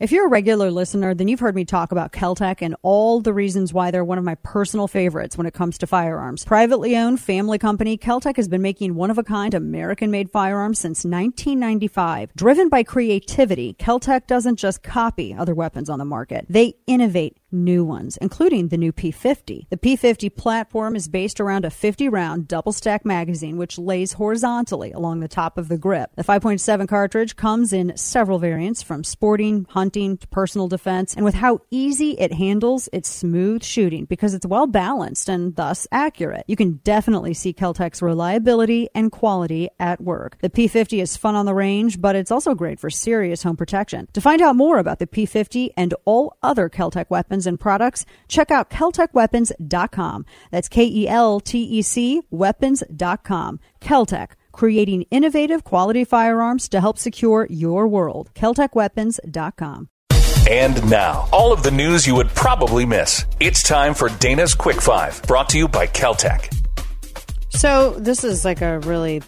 If 0.00 0.12
you're 0.12 0.27
a 0.27 0.31
regular 0.31 0.71
listener, 0.71 1.12
then 1.12 1.27
you've 1.27 1.41
heard 1.41 1.56
me 1.56 1.65
talk 1.65 1.91
about 1.91 2.12
Keltec 2.12 2.62
and 2.62 2.76
all 2.83 3.21
the 3.21 3.33
reasons 3.33 3.73
why 3.73 3.90
they're 3.90 4.05
one 4.05 4.17
of 4.17 4.23
my 4.23 4.37
personal 4.37 4.87
favorites 4.87 5.37
when 5.37 5.45
it 5.45 5.55
comes 5.55 5.76
to 5.78 5.88
firearms. 5.88 6.45
Privately 6.45 6.97
owned 6.97 7.19
family 7.19 7.59
company, 7.59 7.99
Keltec 7.99 8.37
has 8.37 8.47
been 8.47 8.62
making 8.62 8.95
one 8.95 9.11
of 9.11 9.19
a 9.19 9.25
kind 9.25 9.55
American 9.55 10.12
made 10.12 10.31
firearms 10.31 10.78
since 10.78 11.05
1995. 11.05 12.33
Driven 12.37 12.69
by 12.69 12.85
creativity, 12.85 13.75
Keltec 13.75 14.28
doesn't 14.28 14.55
just 14.55 14.85
copy 14.85 15.35
other 15.35 15.52
weapons 15.52 15.90
on 15.90 15.99
the 15.99 16.05
market. 16.05 16.47
They 16.49 16.75
innovate 16.87 17.37
new 17.50 17.85
ones, 17.85 18.17
including 18.19 18.69
the 18.69 18.76
new 18.76 18.93
P50. 18.93 19.69
The 19.71 19.76
P50 19.76 20.35
platform 20.35 20.97
is 20.97 21.09
based 21.09 21.40
around 21.40 21.64
a 21.64 21.71
50 21.71 22.09
round 22.09 22.49
double 22.49 22.73
stack 22.73 23.05
magazine, 23.05 23.57
which 23.57 23.78
lays 23.78 24.12
horizontally 24.12 24.93
along 24.93 25.21
the 25.21 25.28
top 25.28 25.59
of 25.59 25.69
the 25.69 25.78
grip. 25.78 26.11
The 26.17 26.25
5.7 26.25 26.88
cartridge 26.88 27.37
comes 27.37 27.73
in 27.73 27.97
several 27.97 28.38
variants 28.38 28.83
from 28.83 29.05
sporting, 29.05 29.67
hunting 29.71 30.19
to 30.19 30.28
personal 30.28 30.69
defense, 30.69 31.14
and 31.14 31.25
with 31.25 31.35
how 31.35 31.61
easy 31.71 32.12
it 32.19 32.33
handles, 32.33 32.88
it's 32.93 33.09
smooth 33.09 33.62
shooting 33.62 34.05
because 34.05 34.35
it's 34.35 34.47
well 34.47 34.67
balanced 34.67 35.28
and 35.28 35.57
thus 35.57 35.87
accurate. 35.93 36.45
You 36.47 36.57
can 36.57 36.81
definitely 36.85 37.35
see 37.35 37.52
Keltec's 37.52 38.02
reliability 38.02 38.88
and 38.95 39.12
quality 39.12 39.69
at 39.78 40.00
work. 40.00 40.38
The 40.40 40.50
P50 40.50 41.02
is 41.02 41.17
fun 41.17 41.35
on 41.35 41.47
the 41.47 41.55
range, 41.55 42.00
but 42.00 42.17
it's 42.17 42.31
also 42.31 42.55
great 42.55 42.81
for 42.81 42.90
serious 42.90 43.43
home 43.43 43.57
protection. 43.57 44.09
To 44.12 44.21
find 44.21 44.43
out 44.43 44.57
more 44.57 44.78
about 44.78 44.99
the 44.99 45.07
P50 45.07 45.71
and 45.76 45.95
all 46.05 46.37
other 46.43 46.69
Keltec 46.69 47.07
weapons, 47.11 47.38
weapons 47.38 47.47
and 47.47 47.61
products, 47.61 48.04
check 48.26 48.50
out 48.50 48.71
KeltecWeapons.com. 48.71 50.26
That's 50.50 50.68
K 50.68 50.85
E 50.85 51.09
L 51.09 51.40
T 51.40 51.62
E 51.62 51.83
C 51.83 52.23
weapons.com. 52.30 53.61
Keltec, 53.80 54.30
creating 54.52 55.04
innovative 55.11 55.62
quality 55.64 56.04
firearms 56.04 56.68
to 56.71 56.80
help 56.80 56.99
secure 56.99 57.47
your 57.49 57.87
world. 57.87 58.30
KeltecWeapons.com. 58.35 59.88
And 60.50 60.90
now, 60.90 61.28
all 61.30 61.52
of 61.52 61.62
the 61.62 61.71
news 61.71 62.07
you 62.07 62.14
would 62.14 62.28
probably 62.28 62.87
miss. 62.87 63.26
It's 63.38 63.62
time 63.62 63.92
for 63.92 64.09
Dana's 64.18 64.54
Quick 64.54 64.80
Five, 64.80 65.21
brought 65.25 65.50
to 65.50 65.59
you 65.59 65.68
by 65.68 65.87
Keltec. 65.87 66.50
So, 67.50 67.90
this 67.99 68.25
is 68.25 68.47
like 68.47 68.62
a 68.62 68.78
really 68.80 69.23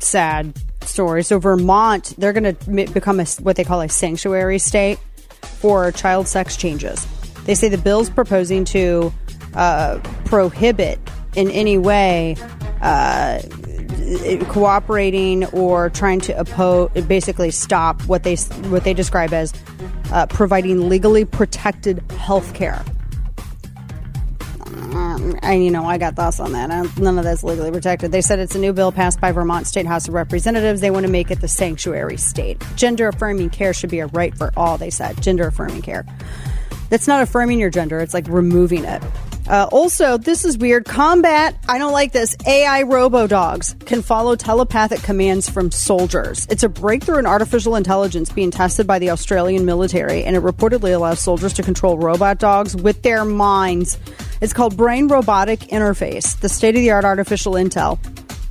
sad 0.00 0.52
story. 0.82 1.22
So, 1.22 1.38
Vermont, 1.38 2.14
they're 2.18 2.32
going 2.32 2.56
to 2.56 2.92
become 2.92 3.20
a, 3.20 3.24
what 3.40 3.54
they 3.54 3.62
call 3.62 3.82
a 3.82 3.88
sanctuary 3.88 4.58
state 4.58 4.98
for 5.62 5.92
child 5.92 6.26
sex 6.26 6.56
changes. 6.56 7.06
They 7.44 7.54
say 7.54 7.68
the 7.68 7.78
bill's 7.78 8.10
proposing 8.10 8.64
to 8.66 9.12
uh, 9.54 9.98
prohibit 10.24 10.98
in 11.34 11.50
any 11.50 11.78
way 11.78 12.36
uh, 12.80 13.40
cooperating 14.48 15.44
or 15.46 15.90
trying 15.90 16.20
to 16.20 16.38
oppose, 16.38 16.90
basically 17.06 17.50
stop 17.50 18.02
what 18.02 18.22
they 18.22 18.36
what 18.68 18.84
they 18.84 18.94
describe 18.94 19.32
as 19.32 19.52
uh, 20.12 20.26
providing 20.26 20.88
legally 20.88 21.24
protected 21.24 22.02
health 22.12 22.54
care. 22.54 22.84
Um, 24.94 25.38
and 25.42 25.64
you 25.64 25.70
know, 25.70 25.84
I 25.84 25.96
got 25.96 26.16
thoughts 26.16 26.38
on 26.38 26.52
that. 26.52 26.68
none 26.98 27.16
of 27.16 27.24
that's 27.24 27.42
legally 27.42 27.70
protected. 27.70 28.12
They 28.12 28.20
said 28.20 28.38
it's 28.38 28.54
a 28.54 28.58
new 28.58 28.72
bill 28.72 28.92
passed 28.92 29.20
by 29.20 29.32
Vermont 29.32 29.66
State 29.66 29.86
House 29.86 30.06
of 30.06 30.14
Representatives. 30.14 30.80
They 30.80 30.90
want 30.90 31.06
to 31.06 31.12
make 31.12 31.30
it 31.30 31.40
the 31.40 31.48
sanctuary 31.48 32.18
state. 32.18 32.62
Gender 32.76 33.08
affirming 33.08 33.50
care 33.50 33.72
should 33.72 33.90
be 33.90 34.00
a 34.00 34.06
right 34.08 34.36
for 34.36 34.52
all. 34.56 34.76
They 34.76 34.90
said 34.90 35.22
gender 35.22 35.46
affirming 35.46 35.82
care. 35.82 36.04
That's 36.92 37.08
not 37.08 37.22
affirming 37.22 37.58
your 37.58 37.70
gender. 37.70 38.00
It's 38.00 38.12
like 38.12 38.28
removing 38.28 38.84
it. 38.84 39.02
Uh, 39.48 39.66
also, 39.72 40.18
this 40.18 40.44
is 40.44 40.58
weird. 40.58 40.84
Combat, 40.84 41.56
I 41.66 41.78
don't 41.78 41.94
like 41.94 42.12
this. 42.12 42.36
AI 42.46 42.82
robo 42.82 43.26
dogs 43.26 43.74
can 43.86 44.02
follow 44.02 44.36
telepathic 44.36 45.02
commands 45.02 45.48
from 45.48 45.70
soldiers. 45.70 46.46
It's 46.50 46.64
a 46.64 46.68
breakthrough 46.68 47.16
in 47.16 47.24
artificial 47.24 47.76
intelligence 47.76 48.30
being 48.30 48.50
tested 48.50 48.86
by 48.86 48.98
the 48.98 49.08
Australian 49.08 49.64
military, 49.64 50.22
and 50.24 50.36
it 50.36 50.42
reportedly 50.42 50.94
allows 50.94 51.18
soldiers 51.18 51.54
to 51.54 51.62
control 51.62 51.96
robot 51.96 52.38
dogs 52.38 52.76
with 52.76 53.00
their 53.00 53.24
minds. 53.24 53.98
It's 54.42 54.52
called 54.52 54.76
Brain 54.76 55.08
Robotic 55.08 55.60
Interface, 55.60 56.38
the 56.40 56.50
state 56.50 56.76
of 56.76 56.82
the 56.82 56.90
art 56.90 57.06
artificial 57.06 57.54
intel. 57.54 57.98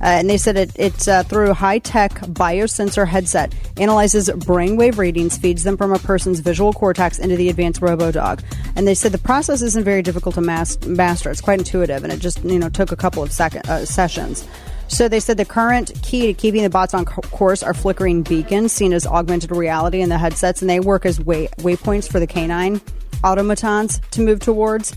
Uh, 0.02 0.06
and 0.06 0.28
they 0.28 0.36
said 0.36 0.56
it, 0.56 0.72
it's 0.74 1.06
uh, 1.06 1.22
through 1.22 1.52
high 1.54 1.78
tech 1.78 2.12
biosensor 2.12 3.06
headset, 3.06 3.54
analyzes 3.76 4.28
brainwave 4.28 4.98
readings, 4.98 5.38
feeds 5.38 5.62
them 5.62 5.76
from 5.76 5.92
a 5.92 5.98
person's 6.00 6.40
visual 6.40 6.72
cortex 6.72 7.18
into 7.18 7.36
the 7.36 7.48
advanced 7.48 7.80
RoboDog. 7.80 8.42
And 8.74 8.86
they 8.86 8.94
said 8.94 9.12
the 9.12 9.18
process 9.18 9.62
isn't 9.62 9.84
very 9.84 10.02
difficult 10.02 10.34
to 10.34 10.40
mas- 10.40 10.84
master. 10.86 11.30
It's 11.30 11.40
quite 11.40 11.60
intuitive, 11.60 12.02
and 12.02 12.12
it 12.12 12.18
just 12.18 12.42
you 12.42 12.58
know 12.58 12.68
took 12.68 12.90
a 12.90 12.96
couple 12.96 13.22
of 13.22 13.40
uh, 13.40 13.84
sessions. 13.84 14.46
So 14.88 15.08
they 15.08 15.20
said 15.20 15.38
the 15.38 15.44
current 15.44 15.92
key 16.02 16.26
to 16.26 16.34
keeping 16.34 16.62
the 16.62 16.68
bots 16.68 16.92
on 16.92 17.04
course 17.06 17.62
are 17.62 17.72
flickering 17.72 18.22
beacons 18.22 18.72
seen 18.72 18.92
as 18.92 19.06
augmented 19.06 19.50
reality 19.50 20.02
in 20.02 20.08
the 20.08 20.18
headsets, 20.18 20.60
and 20.60 20.68
they 20.68 20.80
work 20.80 21.06
as 21.06 21.20
way- 21.20 21.48
waypoints 21.58 22.10
for 22.10 22.20
the 22.20 22.26
canine 22.26 22.80
automatons 23.24 24.00
to 24.10 24.20
move 24.20 24.40
towards. 24.40 24.96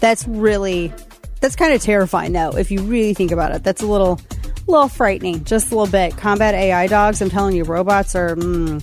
That's 0.00 0.28
really 0.28 0.92
that's 1.40 1.56
kind 1.56 1.72
of 1.72 1.82
terrifying, 1.82 2.32
though, 2.32 2.50
if 2.56 2.70
you 2.70 2.82
really 2.82 3.14
think 3.14 3.30
about 3.30 3.54
it. 3.54 3.62
That's 3.62 3.82
a 3.82 3.86
little, 3.86 4.20
little 4.66 4.88
frightening, 4.88 5.44
just 5.44 5.70
a 5.72 5.76
little 5.76 5.90
bit. 5.90 6.16
Combat 6.16 6.54
AI 6.54 6.86
dogs, 6.86 7.20
I'm 7.22 7.30
telling 7.30 7.56
you, 7.56 7.64
robots 7.64 8.14
are. 8.14 8.36
Mm. 8.36 8.82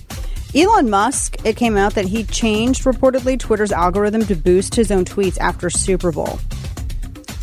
Elon 0.54 0.88
Musk, 0.88 1.36
it 1.44 1.56
came 1.56 1.76
out 1.76 1.94
that 1.96 2.06
he 2.06 2.24
changed 2.24 2.84
reportedly 2.84 3.38
Twitter's 3.38 3.72
algorithm 3.72 4.24
to 4.24 4.34
boost 4.34 4.74
his 4.74 4.90
own 4.90 5.04
tweets 5.04 5.36
after 5.38 5.68
Super 5.68 6.10
Bowl. 6.10 6.38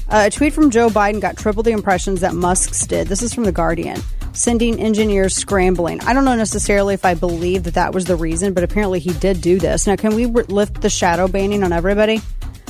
Uh, 0.10 0.26
a 0.28 0.30
tweet 0.30 0.54
from 0.54 0.72
Joe 0.72 0.90
Biden 0.90 1.20
got 1.20 1.38
triple 1.38 1.64
the 1.64 1.72
impressions 1.72 2.22
that 2.22 2.34
Musk's 2.34 2.88
did. 2.88 3.08
This 3.08 3.22
is 3.22 3.34
from 3.34 3.44
The 3.44 3.52
Guardian, 3.52 4.00
sending 4.34 4.80
engineers 4.80 5.36
scrambling. 5.36 6.02
I 6.02 6.14
don't 6.14 6.26
know 6.26 6.36
necessarily 6.36 6.94
if 6.94 7.06
I 7.06 7.14
believe 7.14 7.64
that 7.64 7.76
that 7.76 7.94
was 7.94 8.06
the 8.06 8.16
reason, 8.16 8.54
but 8.54 8.64
apparently 8.64 9.00
he 9.00 9.14
did 9.14 9.42
do 9.42 9.60
this. 9.60 9.86
Now, 9.86 9.96
can 9.96 10.16
we 10.16 10.26
lift 10.26 10.82
the 10.82 10.90
shadow 10.90 11.28
banning 11.28 11.64
on 11.64 11.72
everybody? 11.72 12.22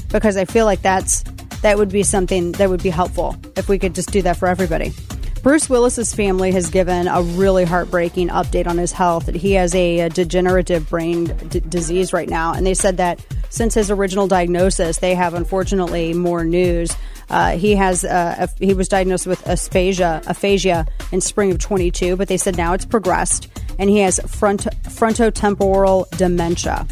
Because 0.09 0.35
I 0.35 0.45
feel 0.45 0.65
like 0.65 0.81
that's 0.81 1.23
that 1.63 1.77
would 1.77 1.89
be 1.89 2.03
something 2.03 2.51
that 2.53 2.69
would 2.69 2.83
be 2.83 2.89
helpful 2.89 3.35
if 3.55 3.67
we 3.67 3.79
could 3.79 3.95
just 3.95 4.11
do 4.11 4.21
that 4.21 4.37
for 4.37 4.47
everybody. 4.47 4.93
Bruce 5.41 5.69
Willis's 5.69 6.13
family 6.13 6.51
has 6.51 6.69
given 6.69 7.07
a 7.07 7.21
really 7.21 7.65
heartbreaking 7.65 8.29
update 8.29 8.67
on 8.67 8.77
his 8.77 8.91
health. 8.93 9.27
He 9.33 9.53
has 9.53 9.73
a, 9.75 10.01
a 10.01 10.09
degenerative 10.09 10.89
brain 10.89 11.25
d- 11.25 11.59
disease 11.61 12.13
right 12.13 12.29
now, 12.29 12.53
and 12.53 12.65
they 12.65 12.73
said 12.73 12.97
that 12.97 13.25
since 13.49 13.73
his 13.73 13.91
original 13.91 14.27
diagnosis, 14.27 14.99
they 14.99 15.15
have 15.15 15.33
unfortunately 15.33 16.13
more 16.13 16.45
news. 16.45 16.95
Uh, 17.29 17.57
he 17.57 17.75
has 17.75 18.05
uh, 18.05 18.47
a, 18.47 18.65
he 18.65 18.73
was 18.73 18.87
diagnosed 18.87 19.27
with 19.27 19.45
aphasia, 19.47 20.21
aphasia 20.27 20.85
in 21.11 21.19
spring 21.19 21.51
of 21.51 21.59
22, 21.59 22.15
but 22.15 22.29
they 22.29 22.37
said 22.37 22.55
now 22.55 22.73
it's 22.73 22.85
progressed, 22.85 23.49
and 23.79 23.89
he 23.89 23.99
has 23.99 24.19
front 24.27 24.61
frontotemporal 24.83 26.09
dementia, 26.17 26.87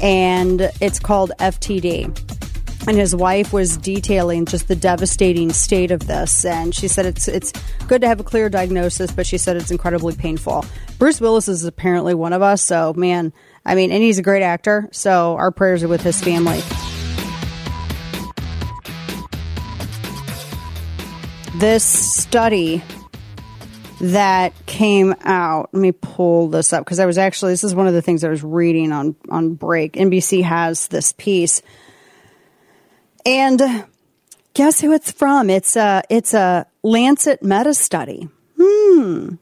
and 0.00 0.70
it's 0.80 0.98
called 0.98 1.30
FTD 1.38 2.41
and 2.86 2.96
his 2.96 3.14
wife 3.14 3.52
was 3.52 3.76
detailing 3.76 4.44
just 4.44 4.68
the 4.68 4.74
devastating 4.74 5.52
state 5.52 5.90
of 5.90 6.06
this. 6.06 6.44
And 6.44 6.74
she 6.74 6.88
said 6.88 7.06
it's 7.06 7.28
it's 7.28 7.52
good 7.86 8.00
to 8.00 8.08
have 8.08 8.20
a 8.20 8.24
clear 8.24 8.48
diagnosis 8.48 9.12
but 9.12 9.26
she 9.26 9.38
said 9.38 9.56
it's 9.56 9.70
incredibly 9.70 10.14
painful. 10.14 10.64
Bruce 10.98 11.20
willis 11.20 11.48
is 11.48 11.64
apparently 11.64 12.14
one 12.14 12.32
of 12.32 12.42
us. 12.42 12.62
So 12.62 12.92
man 12.94 13.32
i 13.64 13.74
mean 13.74 13.92
and 13.92 14.02
he's 14.02 14.18
a 14.18 14.22
great 14.22 14.42
actor. 14.42 14.88
So 14.92 15.36
our 15.36 15.50
prayers 15.50 15.82
are 15.82 15.88
with 15.88 16.02
his 16.02 16.20
family. 16.20 16.60
This 21.54 21.84
study 21.84 22.82
that 24.00 24.52
came 24.66 25.14
out 25.20 25.68
let 25.72 25.80
me 25.80 25.92
pull 25.92 26.48
this 26.48 26.72
up 26.72 26.84
because 26.84 26.98
i 26.98 27.06
was 27.06 27.18
actually 27.18 27.52
this 27.52 27.62
is 27.62 27.72
one 27.72 27.86
of 27.86 27.94
the 27.94 28.02
things 28.02 28.24
i 28.24 28.28
was 28.28 28.42
reading 28.42 28.90
on 28.90 29.14
on 29.28 29.54
break. 29.54 29.92
Nbc 29.92 30.42
has 30.42 30.88
this 30.88 31.12
piece 31.12 31.62
and 33.24 33.84
guess 34.54 34.80
who 34.80 34.92
it's 34.92 35.10
from? 35.10 35.50
It's 35.50 35.76
a 35.76 36.02
it's 36.08 36.34
a 36.34 36.66
Lancet 36.82 37.42
meta 37.42 37.74
study. 37.74 38.28
Hmm. 38.60 39.34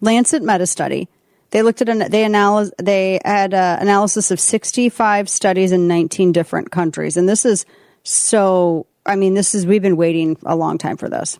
Lancet 0.00 0.42
meta 0.42 0.66
study. 0.66 1.08
They 1.50 1.62
looked 1.62 1.82
at 1.82 1.88
an, 1.88 2.10
they 2.10 2.24
analyze 2.24 2.72
they 2.78 3.20
had 3.24 3.52
a 3.52 3.78
analysis 3.80 4.30
of 4.30 4.40
65 4.40 5.28
studies 5.28 5.70
in 5.70 5.86
19 5.86 6.32
different 6.32 6.70
countries, 6.70 7.16
and 7.16 7.28
this 7.28 7.44
is 7.44 7.66
so. 8.02 8.86
I 9.04 9.16
mean, 9.16 9.34
this 9.34 9.54
is 9.54 9.66
we've 9.66 9.82
been 9.82 9.96
waiting 9.96 10.36
a 10.44 10.54
long 10.54 10.78
time 10.78 10.96
for 10.96 11.08
this. 11.08 11.38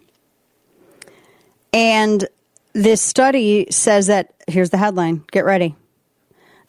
And 1.72 2.26
this 2.72 3.00
study 3.00 3.68
says 3.70 4.08
that 4.08 4.34
here's 4.46 4.70
the 4.70 4.78
headline. 4.78 5.24
Get 5.30 5.44
ready. 5.44 5.76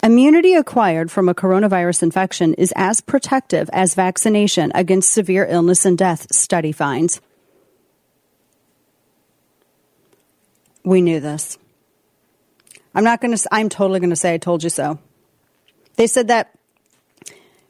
Immunity 0.04 0.54
acquired 0.54 1.10
from 1.10 1.30
a 1.30 1.34
coronavirus 1.34 2.04
infection 2.04 2.56
is 2.56 2.74
as 2.76 3.00
protective 3.00 3.70
as 3.72 3.96
vaccination 3.96 4.70
against 4.76 5.14
severe 5.14 5.46
illness 5.46 5.86
and 5.86 5.98
death, 5.98 6.28
study 6.30 6.74
finds. 6.74 7.22
We 10.84 11.00
knew 11.00 11.22
this. 11.22 11.58
I'm 12.94 13.06
not 13.06 13.22
going 13.22 13.34
to, 13.34 13.48
I'm 13.50 13.70
totally 13.70 14.02
going 14.02 14.10
to 14.10 14.18
say 14.18 14.34
I 14.34 14.38
told 14.40 14.62
you 14.62 14.70
so. 14.70 15.00
They 15.96 16.08
said 16.08 16.28
that 16.28 16.54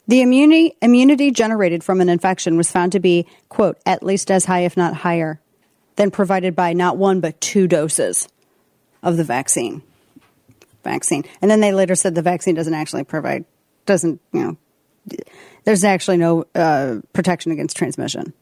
the 0.08 0.24
immunity, 0.24 0.76
immunity 0.82 1.30
generated 1.30 1.84
from 1.84 2.02
an 2.02 2.10
infection 2.10 2.58
was 2.58 2.72
found 2.72 2.94
to 2.94 3.00
be, 3.00 3.28
quote, 3.48 3.78
at 3.86 4.02
least 4.02 4.32
as 4.32 4.46
high, 4.46 4.62
if 4.62 4.76
not 4.76 4.96
higher, 4.96 5.40
than 5.98 6.10
provided 6.10 6.56
by 6.56 6.74
not 6.74 6.98
one, 6.98 7.20
but 7.20 7.40
two 7.40 7.68
doses 7.68 8.28
of 9.04 9.18
the 9.18 9.24
vaccine 9.24 9.84
vaccine. 10.84 11.24
And 11.42 11.50
then 11.50 11.60
they 11.60 11.72
later 11.72 11.96
said 11.96 12.16
the 12.16 12.22
vaccine 12.22 12.56
doesn't 12.56 12.74
actually 12.74 13.04
provide, 13.04 13.46
doesn't, 13.86 14.22
you 14.32 14.42
know, 14.42 14.58
there's 15.64 15.84
actually 15.84 16.18
no 16.18 16.46
uh, 16.56 17.00
protection 17.14 17.52
against 17.52 17.78
transmission. 17.78 18.34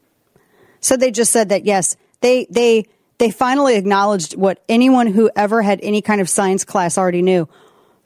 So 0.80 0.98
they 0.98 1.12
just 1.12 1.32
said 1.32 1.50
that 1.50 1.66
yes, 1.66 1.96
they 2.22 2.48
they 2.50 2.86
they 3.18 3.32
finally 3.32 3.76
acknowledged 3.76 4.36
what 4.36 4.64
anyone 4.68 5.08
who 5.08 5.30
ever 5.36 5.62
had 5.62 5.80
any 5.84 6.02
kind 6.02 6.22
of 6.22 6.30
science 6.30 6.66
class 6.66 6.98
already 6.98 7.22
knew 7.22 7.48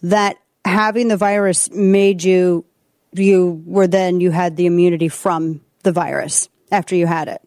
that 0.03 0.37
having 0.65 1.07
the 1.07 1.17
virus 1.17 1.71
made 1.71 2.23
you 2.23 2.65
you 3.13 3.63
were 3.65 3.87
then 3.87 4.19
you 4.19 4.31
had 4.31 4.57
the 4.57 4.65
immunity 4.65 5.07
from 5.07 5.61
the 5.83 5.91
virus 5.91 6.49
after 6.71 6.95
you 6.95 7.07
had 7.07 7.27
it. 7.27 7.41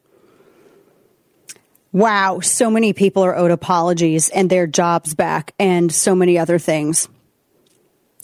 Wow, 1.92 2.40
so 2.40 2.71
many 2.71 2.92
people 2.92 3.25
are 3.25 3.37
owed 3.37 3.50
apologies 3.50 4.28
and 4.28 4.50
their 4.50 4.66
jobs 4.66 5.14
back 5.14 5.54
and 5.59 5.92
so 5.92 6.14
many 6.14 6.38
other 6.38 6.59
things. 6.59 7.09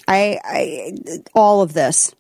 I, 0.07 0.39
I 0.45 0.93
all 1.35 1.63
of 1.63 1.73
this. 1.73 2.15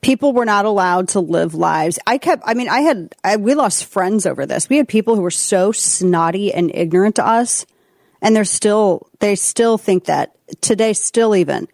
People 0.00 0.32
were 0.32 0.44
not 0.44 0.64
allowed 0.64 1.08
to 1.08 1.20
live 1.20 1.54
lives. 1.54 1.98
I 2.06 2.18
kept 2.18 2.42
I 2.46 2.54
mean 2.54 2.68
I 2.68 2.80
had 2.80 3.14
I, 3.24 3.36
we 3.36 3.54
lost 3.54 3.84
friends 3.84 4.26
over 4.26 4.46
this. 4.46 4.68
We 4.68 4.76
had 4.76 4.88
people 4.88 5.16
who 5.16 5.22
were 5.22 5.30
so 5.30 5.72
snotty 5.72 6.54
and 6.54 6.70
ignorant 6.72 7.16
to 7.16 7.26
us 7.26 7.66
and 8.22 8.34
they're 8.34 8.44
still 8.44 9.08
they 9.18 9.34
still 9.34 9.76
think 9.76 10.04
that 10.04 10.36
today 10.60 10.92
still 10.92 11.34
even. 11.34 11.66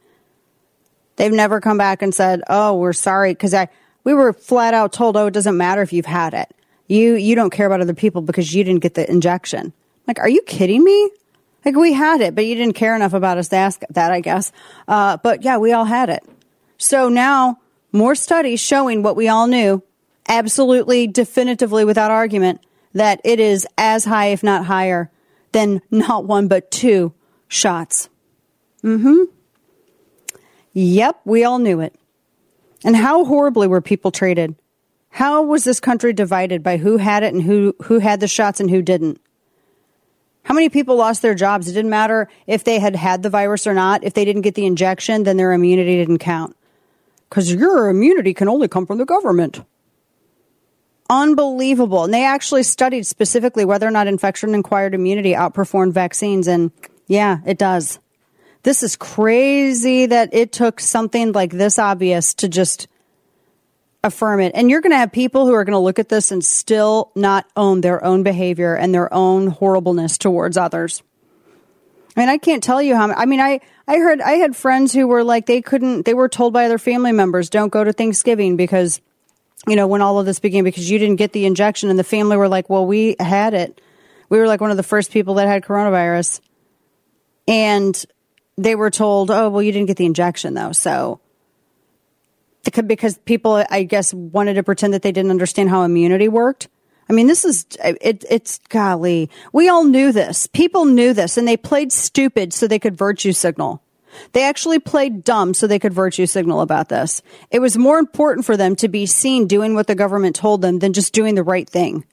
They've 1.17 1.33
never 1.33 1.61
come 1.61 1.79
back 1.79 2.03
and 2.03 2.15
said, 2.15 2.43
"Oh, 2.49 2.76
we're 2.76 2.93
sorry" 2.95 3.35
cuz 3.35 3.53
I 3.53 3.69
we 4.05 4.15
were 4.15 4.33
flat 4.33 4.73
out 4.73 4.93
told, 4.93 5.17
"Oh, 5.17 5.26
it 5.26 5.35
doesn't 5.35 5.57
matter 5.57 5.83
if 5.83 5.93
you've 5.93 6.07
had 6.07 6.33
it." 6.33 6.56
You 6.88 7.14
you 7.14 7.35
don't 7.35 7.50
care 7.50 7.66
about 7.66 7.81
other 7.81 7.95
people 7.95 8.23
because 8.23 8.55
you 8.55 8.64
didn't 8.64 8.83
get 8.83 8.95
the 8.95 9.09
injection. 9.11 9.73
Like, 10.07 10.21
are 10.21 10.28
you 10.28 10.43
kidding 10.43 10.85
me? 10.85 11.11
Like 11.64 11.75
we 11.75 11.93
had 11.93 12.21
it, 12.21 12.37
but 12.37 12.47
you 12.47 12.55
didn't 12.55 12.75
care 12.75 12.95
enough 12.95 13.12
about 13.12 13.38
us 13.38 13.49
to 13.49 13.57
ask 13.57 13.83
that, 13.90 14.12
I 14.12 14.21
guess. 14.21 14.52
Uh, 14.87 15.16
but 15.16 15.43
yeah, 15.43 15.59
we 15.59 15.73
all 15.73 15.85
had 15.85 16.09
it. 16.11 16.23
So 16.78 17.09
now 17.09 17.59
more 17.90 18.14
studies 18.14 18.61
showing 18.61 19.02
what 19.02 19.16
we 19.16 19.26
all 19.28 19.49
knew, 19.49 19.83
absolutely 20.28 21.09
definitively 21.09 21.85
without 21.85 22.12
argument, 22.12 22.61
that 22.93 23.21
it 23.25 23.40
is 23.40 23.66
as 23.76 24.05
high, 24.05 24.26
if 24.26 24.45
not 24.45 24.64
higher, 24.64 25.11
than 25.50 25.83
not 25.90 26.25
one 26.25 26.47
but 26.47 26.71
two 26.71 27.12
shots. 27.49 28.09
Mm-hmm. 28.85 29.25
Yep, 30.73 31.21
we 31.25 31.43
all 31.43 31.59
knew 31.59 31.81
it. 31.81 31.97
And 32.85 32.95
how 32.95 33.25
horribly 33.25 33.66
were 33.66 33.81
people 33.81 34.12
treated? 34.12 34.55
How 35.17 35.41
was 35.41 35.65
this 35.65 35.81
country 35.81 36.13
divided 36.13 36.63
by 36.63 36.77
who 36.77 36.99
had 36.99 37.23
it 37.23 37.33
and 37.33 37.43
who, 37.43 37.75
who 37.85 38.01
had 38.01 38.21
the 38.21 38.29
shots 38.29 38.61
and 38.61 38.69
who 38.69 38.83
didn't? 38.83 39.19
How 40.43 40.53
many 40.53 40.69
people 40.69 40.97
lost 40.97 41.23
their 41.23 41.35
jobs? 41.35 41.67
It 41.67 41.73
didn't 41.73 41.91
matter 41.91 42.29
if 42.47 42.65
they 42.65 42.79
had 42.79 42.95
had 42.95 43.23
the 43.23 43.31
virus 43.31 43.67
or 43.67 43.73
not. 43.73 44.05
If 44.05 44.13
they 44.13 44.27
didn't 44.27 44.43
get 44.43 44.57
the 44.57 44.67
injection, 44.67 45.23
then 45.23 45.39
their 45.39 45.55
immunity 45.55 45.97
didn't 45.97 46.19
count. 46.19 46.55
Because 47.31 47.51
your 47.51 47.89
immunity 47.89 48.35
can 48.35 48.47
only 48.47 48.69
come 48.69 48.85
from 48.85 48.99
the 48.99 49.07
government. 49.07 49.65
Unbelievable. 51.09 52.05
And 52.05 52.13
they 52.13 52.27
actually 52.27 52.65
studied 52.65 53.07
specifically 53.07 53.65
whether 53.65 53.89
or 53.89 53.93
not 53.93 54.09
infection 54.09 54.55
acquired 54.55 54.93
immunity 54.93 55.33
outperformed 55.33 55.93
vaccines. 55.93 56.47
And 56.47 56.73
yeah, 57.07 57.39
it 57.47 57.57
does. 57.57 58.01
This 58.65 58.83
is 58.83 58.97
crazy 58.97 60.05
that 60.05 60.29
it 60.35 60.53
took 60.53 60.79
something 60.79 61.33
like 61.33 61.53
this 61.53 61.79
obvious 61.79 62.35
to 62.35 62.51
just 62.51 62.87
affirm 64.05 64.41
it. 64.41 64.53
And 64.55 64.71
you're 64.71 64.81
going 64.81 64.93
to 64.93 64.99
have 64.99 65.12
people 65.12 65.47
who 65.47 65.55
are 65.55 65.65
going 65.65 65.73
to 65.73 65.79
look 65.79 65.99
at 65.99 66.09
this 66.09 66.31
and 66.31 66.45
still 66.45 67.11
not 67.15 67.47
own 67.57 67.81
their 67.81 68.05
own 68.05 68.23
behavior 68.23 68.75
and 68.75 68.95
their 68.95 69.12
own 69.12 69.49
horribleness 69.49 70.19
towards 70.19 70.57
others. 70.57 71.03
I 72.17 72.21
mean, 72.21 72.29
I 72.29 72.38
can't 72.38 72.62
tell 72.62 72.81
you 72.81 72.97
how. 72.97 73.11
I 73.11 73.26
mean, 73.26 73.41
I 73.41 73.61
I 73.87 73.99
heard 73.99 74.23
I 74.23 74.33
had 74.33 74.57
friends 74.57 74.93
who 74.93 75.07
were 75.07 75.23
like 75.23 75.47
they 75.47 75.61
couldn't. 75.61 76.07
They 76.07 76.15
were 76.15 76.29
told 76.29 76.53
by 76.53 76.69
their 76.69 76.79
family 76.79 77.12
members, 77.12 77.50
"Don't 77.50 77.69
go 77.69 77.85
to 77.85 77.93
Thanksgiving 77.93 78.57
because, 78.57 79.03
you 79.69 79.76
know, 79.76 79.87
when 79.87 80.00
all 80.00 80.19
of 80.19 80.25
this 80.25 80.41
began, 80.41 80.65
because 80.65 80.91
you 80.91 80.99
didn't 80.99 81.17
get 81.17 81.33
the 81.33 81.45
injection." 81.45 81.91
And 81.91 81.99
the 81.99 82.05
family 82.05 82.38
were 82.38 82.49
like, 82.49 82.71
"Well, 82.71 82.87
we 82.87 83.17
had 83.21 83.53
it. 83.53 83.83
We 84.31 84.38
were 84.38 84.47
like 84.47 84.62
one 84.62 84.71
of 84.71 84.79
the 84.79 84.83
first 84.83 85.11
people 85.11 85.35
that 85.35 85.47
had 85.47 85.62
coronavirus." 85.62 86.41
And 87.47 88.03
they 88.57 88.75
were 88.75 88.91
told, 88.91 89.31
"Oh, 89.31 89.50
well, 89.50 89.62
you 89.62 89.71
didn't 89.71 89.88
get 89.88 89.99
the 89.99 90.07
injection 90.07 90.55
though." 90.55 90.73
So 90.73 91.21
because 92.87 93.19
people, 93.19 93.65
I 93.71 93.83
guess, 93.85 94.13
wanted 94.15 94.55
to 94.55 94.63
pretend 94.63 94.95
that 94.95 95.03
they 95.03 95.13
didn't 95.13 95.31
understand 95.31 95.71
how 95.71 95.83
immunity 95.83 96.29
worked. 96.29 96.69
I 97.09 97.13
mean, 97.13 97.27
this 97.27 97.45
is 97.45 97.67
uh, 97.83 97.95
it, 98.01 98.25
it's 98.29 98.59
golly. 98.69 99.31
We 99.53 99.69
all 99.69 99.85
knew 99.85 100.13
this. 100.13 100.47
People 100.49 100.85
knew 100.85 101.13
this, 101.13 101.37
and 101.37 101.47
they 101.47 101.57
played 101.57 101.93
stupid 101.93 102.53
so 102.53 102.67
they 102.67 102.79
could 102.79 102.97
virtue 102.97 103.33
signal. 103.33 103.83
They 104.33 104.45
actually 104.45 104.79
played 104.79 105.25
dumb 105.25 105.55
so 105.55 105.67
they 105.67 105.79
could 105.79 105.93
virtue 105.93 106.27
signal 106.27 106.63
about 106.63 106.89
this. 106.89 107.23
It 107.51 107.61
was 107.61 107.77
more 107.77 107.99
important 107.99 108.47
for 108.47 108.57
them 108.57 108.75
to 108.77 108.89
be 108.89 109.07
seen 109.07 109.47
doing 109.47 109.75
what 109.75 109.87
the 109.87 109.95
government 109.95 110.37
told 110.37 110.63
them 110.63 110.79
than 110.79 110.95
just 110.95 111.13
doing 111.13 111.35
the 111.35 111.43
right 111.43 111.69
thing. 111.69 112.05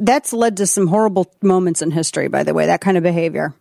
That's 0.00 0.32
led 0.32 0.56
to 0.58 0.66
some 0.66 0.86
horrible 0.86 1.30
moments 1.42 1.82
in 1.82 1.90
history, 1.90 2.28
by 2.28 2.42
the 2.42 2.54
way. 2.54 2.66
That 2.66 2.80
kind 2.80 2.96
of 2.96 3.02
behavior 3.02 3.54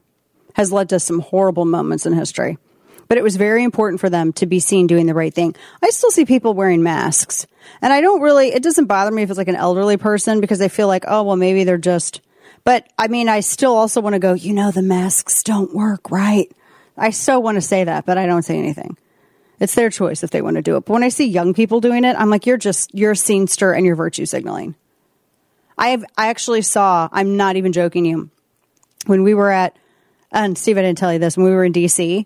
has 0.55 0.71
led 0.71 0.89
to 0.89 0.99
some 0.99 1.19
horrible 1.19 1.65
moments 1.65 2.05
in 2.05 2.13
history 2.13 2.57
but 3.07 3.17
it 3.17 3.23
was 3.23 3.35
very 3.35 3.63
important 3.63 3.99
for 3.99 4.09
them 4.09 4.33
to 4.33 4.45
be 4.45 4.59
seen 4.59 4.87
doing 4.87 5.05
the 5.05 5.13
right 5.13 5.33
thing. 5.33 5.55
I 5.83 5.89
still 5.89 6.11
see 6.11 6.25
people 6.25 6.53
wearing 6.53 6.83
masks. 6.83 7.47
And 7.81 7.93
I 7.93 8.01
don't 8.01 8.21
really, 8.21 8.49
it 8.49 8.63
doesn't 8.63 8.85
bother 8.85 9.11
me 9.11 9.23
if 9.23 9.29
it's 9.29 9.37
like 9.37 9.47
an 9.47 9.55
elderly 9.55 9.97
person 9.97 10.41
because 10.41 10.61
I 10.61 10.67
feel 10.67 10.87
like, 10.87 11.05
oh, 11.07 11.23
well, 11.23 11.35
maybe 11.35 11.63
they're 11.63 11.77
just, 11.77 12.21
but 12.63 12.87
I 12.97 13.07
mean, 13.07 13.29
I 13.29 13.41
still 13.41 13.75
also 13.75 14.01
want 14.01 14.13
to 14.13 14.19
go, 14.19 14.33
you 14.33 14.53
know, 14.53 14.71
the 14.71 14.81
masks 14.81 15.43
don't 15.43 15.73
work, 15.73 16.11
right? 16.11 16.51
I 16.97 17.11
so 17.11 17.39
want 17.39 17.55
to 17.55 17.61
say 17.61 17.83
that, 17.83 18.05
but 18.05 18.17
I 18.17 18.25
don't 18.25 18.43
say 18.43 18.57
anything. 18.57 18.97
It's 19.59 19.75
their 19.75 19.89
choice 19.89 20.23
if 20.23 20.29
they 20.29 20.41
want 20.41 20.55
to 20.55 20.61
do 20.61 20.75
it. 20.77 20.85
But 20.85 20.93
when 20.93 21.03
I 21.03 21.09
see 21.09 21.25
young 21.27 21.53
people 21.53 21.81
doing 21.81 22.03
it, 22.03 22.15
I'm 22.17 22.29
like, 22.29 22.45
you're 22.45 22.57
just, 22.57 22.93
you're 22.93 23.11
a 23.11 23.15
scenester 23.15 23.75
and 23.75 23.85
you're 23.85 23.95
virtue 23.95 24.25
signaling. 24.25 24.75
I 25.77 25.89
have, 25.89 26.05
I 26.17 26.29
actually 26.29 26.61
saw, 26.63 27.07
I'm 27.11 27.37
not 27.37 27.55
even 27.55 27.71
joking 27.71 28.05
you, 28.05 28.29
when 29.05 29.23
we 29.23 29.33
were 29.33 29.51
at, 29.51 29.77
and 30.31 30.57
Steve, 30.57 30.77
I 30.77 30.81
didn't 30.81 30.97
tell 30.97 31.13
you 31.13 31.19
this, 31.19 31.37
when 31.37 31.45
we 31.45 31.51
were 31.51 31.63
in 31.63 31.73
DC, 31.73 32.25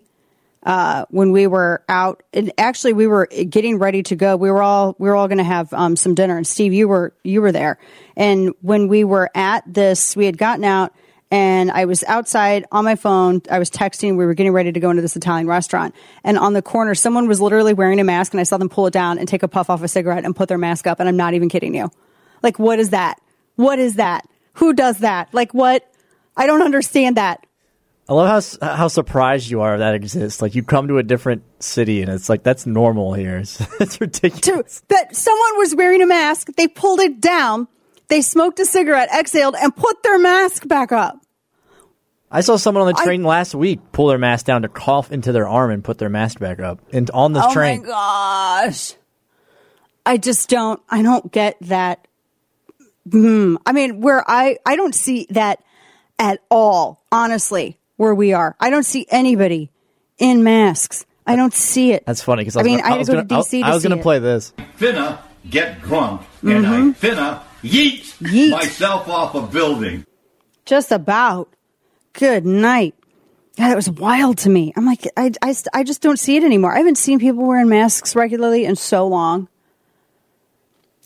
uh, 0.64 1.06
when 1.10 1.32
we 1.32 1.46
were 1.46 1.82
out. 1.88 2.22
And 2.32 2.52
actually, 2.58 2.92
we 2.92 3.06
were 3.06 3.26
getting 3.26 3.78
ready 3.78 4.02
to 4.04 4.16
go. 4.16 4.36
We 4.36 4.50
were 4.50 4.62
all 4.62 4.94
we 4.98 5.08
were 5.08 5.16
all 5.16 5.28
going 5.28 5.38
to 5.38 5.44
have 5.44 5.72
um, 5.72 5.96
some 5.96 6.14
dinner. 6.14 6.36
And 6.36 6.46
Steve, 6.46 6.72
you 6.72 6.88
were 6.88 7.14
you 7.24 7.42
were 7.42 7.52
there. 7.52 7.78
And 8.16 8.54
when 8.60 8.88
we 8.88 9.04
were 9.04 9.30
at 9.34 9.64
this, 9.72 10.16
we 10.16 10.26
had 10.26 10.38
gotten 10.38 10.64
out. 10.64 10.94
And 11.30 11.70
I 11.70 11.86
was 11.86 12.04
outside 12.04 12.66
on 12.70 12.84
my 12.84 12.94
phone. 12.94 13.40
I 13.50 13.58
was 13.58 13.70
texting. 13.70 14.18
We 14.18 14.26
were 14.26 14.34
getting 14.34 14.52
ready 14.52 14.70
to 14.70 14.80
go 14.80 14.90
into 14.90 15.00
this 15.00 15.16
Italian 15.16 15.46
restaurant. 15.46 15.94
And 16.22 16.36
on 16.36 16.52
the 16.52 16.60
corner, 16.60 16.94
someone 16.94 17.26
was 17.26 17.40
literally 17.40 17.72
wearing 17.72 18.00
a 18.00 18.04
mask. 18.04 18.34
And 18.34 18.40
I 18.40 18.44
saw 18.44 18.58
them 18.58 18.68
pull 18.68 18.86
it 18.86 18.92
down 18.92 19.18
and 19.18 19.26
take 19.26 19.42
a 19.42 19.48
puff 19.48 19.70
off 19.70 19.82
a 19.82 19.88
cigarette 19.88 20.26
and 20.26 20.36
put 20.36 20.50
their 20.50 20.58
mask 20.58 20.86
up. 20.86 21.00
And 21.00 21.08
I'm 21.08 21.16
not 21.16 21.32
even 21.32 21.48
kidding 21.48 21.74
you. 21.74 21.90
Like, 22.42 22.58
what 22.58 22.78
is 22.78 22.90
that? 22.90 23.18
What 23.56 23.78
is 23.78 23.94
that? 23.94 24.28
Who 24.54 24.74
does 24.74 24.98
that? 24.98 25.32
Like, 25.32 25.54
what? 25.54 25.90
I 26.36 26.46
don't 26.46 26.62
understand 26.62 27.16
that. 27.16 27.46
I 28.08 28.14
love 28.14 28.58
how 28.60 28.76
how 28.76 28.88
surprised 28.88 29.48
you 29.48 29.60
are 29.60 29.78
that 29.78 29.94
exists. 29.94 30.42
Like 30.42 30.54
you 30.54 30.62
come 30.62 30.88
to 30.88 30.98
a 30.98 31.02
different 31.02 31.44
city 31.62 32.02
and 32.02 32.10
it's 32.10 32.28
like 32.28 32.42
that's 32.42 32.66
normal 32.66 33.14
here. 33.14 33.38
It's, 33.42 33.60
it's 33.80 34.00
ridiculous. 34.00 34.82
that 34.88 35.14
someone 35.14 35.58
was 35.58 35.74
wearing 35.74 36.02
a 36.02 36.06
mask, 36.06 36.48
they 36.56 36.68
pulled 36.68 37.00
it 37.00 37.20
down, 37.20 37.68
they 38.08 38.20
smoked 38.20 38.58
a 38.60 38.66
cigarette, 38.66 39.08
exhaled, 39.12 39.54
and 39.56 39.74
put 39.74 40.02
their 40.02 40.18
mask 40.18 40.66
back 40.66 40.90
up. 40.90 41.18
I 42.30 42.40
saw 42.40 42.56
someone 42.56 42.82
on 42.82 42.94
the 42.94 43.02
train 43.02 43.24
I, 43.24 43.28
last 43.28 43.54
week 43.54 43.80
pull 43.92 44.08
their 44.08 44.18
mask 44.18 44.46
down 44.46 44.62
to 44.62 44.68
cough 44.68 45.12
into 45.12 45.32
their 45.32 45.48
arm 45.48 45.70
and 45.70 45.84
put 45.84 45.98
their 45.98 46.08
mask 46.08 46.40
back 46.40 46.60
up. 46.60 46.80
And 46.92 47.10
on 47.10 47.34
this 47.34 47.44
oh 47.46 47.52
train. 47.52 47.80
Oh 47.80 47.82
my 47.82 47.88
gosh. 47.88 48.94
I 50.04 50.16
just 50.16 50.48
don't 50.48 50.82
I 50.88 51.02
don't 51.02 51.30
get 51.30 51.56
that. 51.62 52.08
Hmm. 53.10 53.56
I 53.64 53.72
mean, 53.72 54.00
where 54.00 54.24
I 54.28 54.58
I 54.66 54.74
don't 54.76 54.94
see 54.94 55.26
that 55.30 55.62
at 56.18 56.40
all, 56.50 57.04
honestly 57.12 57.78
where 58.02 58.14
we 58.14 58.32
are. 58.32 58.56
I 58.60 58.68
don't 58.68 58.84
see 58.84 59.06
anybody 59.10 59.70
in 60.18 60.42
masks. 60.42 61.06
I 61.26 61.36
don't 61.36 61.54
see 61.54 61.92
it. 61.92 62.04
That's 62.04 62.22
funny 62.22 62.42
because 62.42 62.56
I, 62.56 62.60
I, 62.60 62.64
mean, 62.64 62.80
gonna, 62.80 62.94
I, 62.94 62.98
I 62.98 63.04
go 63.04 63.12
gonna, 63.14 63.24
DC. 63.24 63.62
I, 63.62 63.70
I 63.70 63.74
was 63.74 63.84
going 63.84 63.96
to 63.96 64.02
play 64.02 64.18
this. 64.18 64.52
Finna 64.76 65.20
get 65.48 65.80
drunk 65.82 66.22
mm-hmm. 66.22 66.48
and 66.50 66.66
I 66.66 66.70
mm-hmm. 66.80 67.06
finna 67.06 67.42
yeet, 67.62 68.00
yeet 68.20 68.50
myself 68.50 69.08
off 69.08 69.34
a 69.34 69.42
building. 69.42 70.04
Just 70.64 70.92
about. 70.92 71.48
Good 72.12 72.44
night. 72.44 72.94
God, 73.56 73.70
that 73.70 73.76
was 73.76 73.88
wild 73.88 74.38
to 74.38 74.50
me. 74.50 74.72
I'm 74.76 74.84
like, 74.84 75.06
I, 75.16 75.30
I, 75.40 75.54
I 75.72 75.84
just 75.84 76.02
don't 76.02 76.18
see 76.18 76.36
it 76.36 76.44
anymore. 76.44 76.74
I 76.74 76.78
haven't 76.78 76.98
seen 76.98 77.18
people 77.18 77.46
wearing 77.46 77.68
masks 77.68 78.16
regularly 78.16 78.64
in 78.64 78.76
so 78.76 79.06
long. 79.06 79.48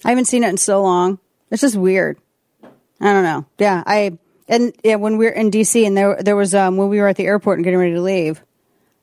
I 0.04 0.10
haven't 0.10 0.24
seen 0.24 0.44
it 0.44 0.48
in 0.48 0.56
so 0.56 0.82
long. 0.82 1.18
It's 1.50 1.60
just 1.60 1.76
weird. 1.76 2.18
I 3.00 3.12
don't 3.12 3.22
know. 3.22 3.44
Yeah, 3.58 3.82
I 3.86 4.18
and 4.48 4.74
yeah, 4.84 4.96
when 4.96 5.18
we 5.18 5.26
were 5.26 5.32
in 5.32 5.50
DC, 5.50 5.86
and 5.86 5.96
there 5.96 6.22
there 6.22 6.36
was 6.36 6.54
um, 6.54 6.76
when 6.76 6.88
we 6.88 7.00
were 7.00 7.08
at 7.08 7.16
the 7.16 7.26
airport 7.26 7.58
and 7.58 7.64
getting 7.64 7.80
ready 7.80 7.94
to 7.94 8.00
leave, 8.00 8.42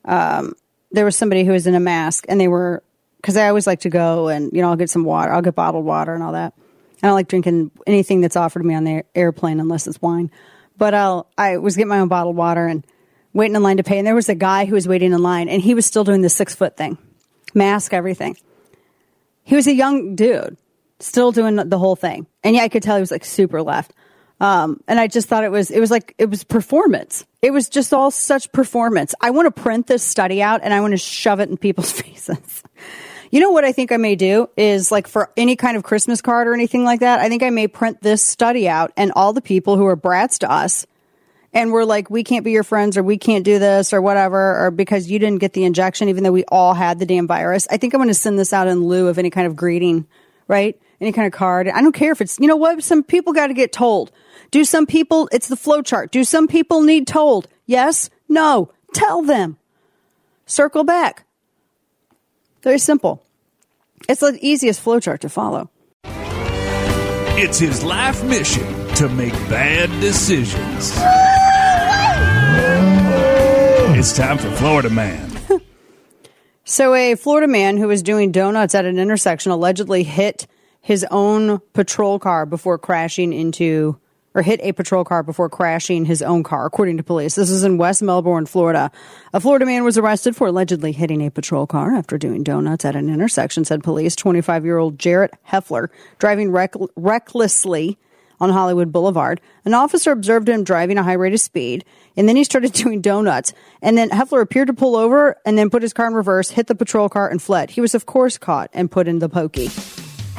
um, 0.06 0.54
there 0.92 1.06
was 1.06 1.18
somebody 1.18 1.44
who 1.44 1.52
was 1.52 1.68
in 1.68 1.76
a 1.76 1.80
mask, 1.80 2.26
and 2.30 2.40
they 2.40 2.48
were 2.48 2.84
because 3.18 3.38
I 3.38 3.48
always 3.48 3.68
like 3.68 3.82
to 3.82 3.90
go 3.90 4.28
and 4.28 4.52
you 4.54 4.62
know 4.62 4.70
I'll 4.70 4.76
get 4.76 4.90
some 4.90 5.04
water, 5.04 5.34
I'll 5.34 5.42
get 5.42 5.56
bottled 5.56 5.86
water 5.86 6.14
and 6.14 6.24
all 6.24 6.34
that. 6.34 6.54
I 7.02 7.08
don't 7.08 7.16
like 7.16 7.28
drinking 7.28 7.72
anything 7.86 8.22
that's 8.22 8.38
offered 8.38 8.62
to 8.62 8.68
me 8.68 8.76
on 8.76 8.86
the 8.86 9.04
airplane 9.14 9.60
unless 9.60 9.88
it's 9.88 10.02
wine. 10.02 10.32
But 10.78 10.94
I'll 10.94 11.28
I 11.38 11.58
was 11.58 11.76
getting 11.76 11.90
my 11.90 12.00
own 12.00 12.08
bottled 12.08 12.38
water 12.38 12.66
and 12.66 12.86
waiting 13.34 13.56
in 13.56 13.64
line 13.64 13.78
to 13.78 13.84
pay, 13.84 13.98
and 13.98 14.08
there 14.08 14.16
was 14.16 14.30
a 14.30 14.36
guy 14.36 14.66
who 14.66 14.76
was 14.76 14.88
waiting 14.88 15.12
in 15.12 15.22
line, 15.22 15.50
and 15.50 15.62
he 15.62 15.74
was 15.74 15.86
still 15.86 16.04
doing 16.04 16.22
the 16.22 16.30
six 16.30 16.56
foot 16.56 16.78
thing, 16.78 16.98
mask, 17.54 17.94
everything. 17.94 18.38
He 19.44 19.56
was 19.56 19.68
a 19.68 19.74
young 19.74 20.16
dude, 20.16 20.56
still 21.00 21.34
doing 21.34 21.56
the 21.58 21.78
whole 21.78 21.98
thing, 21.98 22.28
and 22.44 22.56
yeah, 22.56 22.64
I 22.64 22.70
could 22.70 22.84
tell 22.84 22.96
he 22.96 23.02
was 23.02 23.12
like 23.12 23.26
super 23.26 23.62
left. 23.62 23.94
Um, 24.44 24.84
and 24.90 25.00
I 25.00 25.08
just 25.08 25.30
thought 25.30 25.46
it 25.46 25.52
was, 25.52 25.72
it 25.72 25.80
was 25.80 25.90
like, 25.90 26.16
it 26.18 26.30
was 26.30 26.44
performance. 26.44 27.26
It 27.42 27.52
was 27.52 27.70
just 27.70 27.94
all 27.94 28.12
such 28.12 28.52
performance. 28.52 29.16
I 29.22 29.30
want 29.30 29.56
to 29.56 29.62
print 29.62 29.88
this 29.88 30.04
study 30.04 30.42
out 30.42 30.60
and 30.64 30.74
I 30.74 30.82
want 30.82 30.92
to 30.92 30.98
shove 30.98 31.40
it 31.40 31.50
in 31.50 31.56
people's 31.56 31.92
faces. 32.02 32.62
you 33.32 33.40
know 33.40 33.52
what 33.52 33.64
I 33.64 33.72
think 33.72 33.94
I 33.94 33.98
may 33.98 34.18
do 34.18 34.50
is 34.58 34.92
like 34.92 35.08
for 35.08 35.32
any 35.38 35.56
kind 35.56 35.78
of 35.78 35.84
Christmas 35.84 36.22
card 36.22 36.50
or 36.50 36.54
anything 36.54 36.84
like 36.84 37.00
that, 37.00 37.22
I 37.22 37.30
think 37.30 37.42
I 37.42 37.52
may 37.52 37.70
print 37.70 38.02
this 38.02 38.22
study 38.22 38.68
out 38.68 38.92
and 38.98 39.14
all 39.16 39.32
the 39.32 39.42
people 39.42 39.78
who 39.78 39.86
are 39.86 39.96
brats 39.96 40.40
to 40.40 40.52
us 40.52 40.86
and 41.54 41.72
we're 41.72 41.86
like, 41.86 42.10
we 42.10 42.26
can't 42.26 42.44
be 42.44 42.52
your 42.52 42.64
friends 42.64 42.98
or 42.98 43.04
we 43.04 43.18
can't 43.18 43.46
do 43.46 43.60
this 43.60 43.94
or 43.94 44.02
whatever, 44.02 44.66
or 44.66 44.72
because 44.72 45.10
you 45.10 45.20
didn't 45.20 45.40
get 45.40 45.54
the 45.54 45.64
injection, 45.64 46.10
even 46.10 46.26
though 46.26 46.34
we 46.34 46.44
all 46.46 46.74
had 46.74 47.00
the 47.00 47.06
damn 47.06 47.28
virus. 47.28 47.66
I 47.72 47.78
think 47.78 47.94
I'm 47.94 48.00
going 48.00 48.10
to 48.10 48.14
send 48.14 48.38
this 48.38 48.52
out 48.52 48.68
in 48.68 48.84
lieu 48.84 49.08
of 49.08 49.18
any 49.18 49.30
kind 49.30 49.48
of 49.48 49.56
greeting, 49.56 50.06
right? 50.50 50.78
Any 51.04 51.12
kind 51.12 51.28
of 51.28 51.34
card. 51.34 51.68
I 51.68 51.82
don't 51.82 51.92
care 51.92 52.14
if 52.14 52.22
it's, 52.22 52.40
you 52.40 52.48
know 52.48 52.56
what? 52.56 52.82
Some 52.82 53.04
people 53.04 53.34
got 53.34 53.48
to 53.48 53.54
get 53.54 53.74
told. 53.74 54.10
Do 54.52 54.64
some 54.64 54.86
people, 54.86 55.28
it's 55.34 55.50
the 55.50 55.58
flow 55.58 55.82
chart. 55.82 56.14
Do 56.14 56.24
some 56.24 56.48
people 56.48 56.82
need 56.82 57.08
told? 57.08 57.50
Yes? 57.66 58.10
No? 58.30 58.72
Tell 58.94 59.22
them. 59.22 59.58
Circle 60.46 60.86
back. 60.86 61.26
Very 62.62 62.80
simple. 62.80 63.22
It's 64.08 64.22
the 64.22 64.40
easiest 64.40 64.80
flow 64.80 65.02
chart 65.02 65.20
to 65.22 65.30
follow. 65.30 65.70
It's 66.06 67.60
his 67.60 67.84
life 67.84 68.24
mission 68.24 68.64
to 68.96 69.10
make 69.10 69.34
bad 69.50 69.90
decisions. 70.00 70.94
it's 74.00 74.16
time 74.16 74.38
for 74.38 74.50
Florida 74.52 74.90
Man. 74.90 75.38
so, 76.64 76.94
a 76.94 77.16
Florida 77.16 77.50
man 77.50 77.76
who 77.76 77.90
was 77.90 78.02
doing 78.02 78.32
donuts 78.32 78.74
at 78.74 78.86
an 78.86 78.98
intersection 78.98 79.52
allegedly 79.52 80.04
hit 80.04 80.48
his 80.84 81.06
own 81.10 81.60
patrol 81.72 82.20
car 82.20 82.46
before 82.46 82.78
crashing 82.78 83.32
into 83.34 83.98
or 84.36 84.42
hit 84.42 84.60
a 84.64 84.74
patrol 84.74 85.04
car 85.04 85.24
before 85.24 85.48
crashing 85.48 86.06
his 86.06 86.22
own 86.22 86.44
car, 86.44 86.66
according 86.66 86.98
to 86.98 87.04
police. 87.04 87.36
This 87.36 87.50
is 87.50 87.64
in 87.64 87.78
West 87.78 88.02
Melbourne, 88.02 88.46
Florida. 88.46 88.92
A 89.32 89.40
Florida 89.40 89.66
man 89.66 89.84
was 89.84 89.98
arrested 89.98 90.36
for 90.36 90.48
allegedly 90.48 90.92
hitting 90.92 91.26
a 91.26 91.32
patrol 91.32 91.68
car 91.68 91.94
after 91.96 92.18
doing 92.18 92.44
donuts 92.44 92.84
at 92.84 92.96
an 92.96 93.10
intersection, 93.10 93.64
said 93.64 93.84
police. 93.84 94.16
25 94.16 94.66
year 94.66 94.78
old 94.78 95.00
Jarrett 95.00 95.34
Heffler 95.44 95.90
driving 96.20 96.52
reck- 96.52 96.76
recklessly 96.96 97.98
on 98.42 98.50
Hollywood 98.50 98.92
Boulevard. 98.92 99.40
An 99.64 99.74
officer 99.74 100.12
observed 100.12 100.50
him 100.50 100.66
driving 100.66 100.98
a 100.98 101.04
high 101.04 101.14
rate 101.14 101.34
of 101.34 101.40
speed, 101.40 101.86
and 102.18 102.28
then 102.28 102.36
he 102.36 102.44
started 102.44 102.74
doing 102.74 103.00
donuts. 103.00 103.54
And 103.82 103.98
then 103.98 104.10
Heffler 104.10 104.42
appeared 104.42 104.68
to 104.68 104.74
pull 104.74 104.98
over 104.98 105.38
and 105.46 105.58
then 105.58 105.70
put 105.70 105.82
his 105.82 105.94
car 105.94 106.08
in 106.08 106.14
reverse, 106.14 106.50
hit 106.50 106.68
the 106.68 106.76
patrol 106.76 107.08
car, 107.08 107.30
and 107.30 107.42
fled. 107.42 107.70
He 107.70 107.80
was, 107.80 107.96
of 107.96 108.06
course, 108.06 108.38
caught 108.38 108.70
and 108.74 108.92
put 108.92 109.08
in 109.08 109.20
the 109.20 109.30
pokey. 109.30 109.70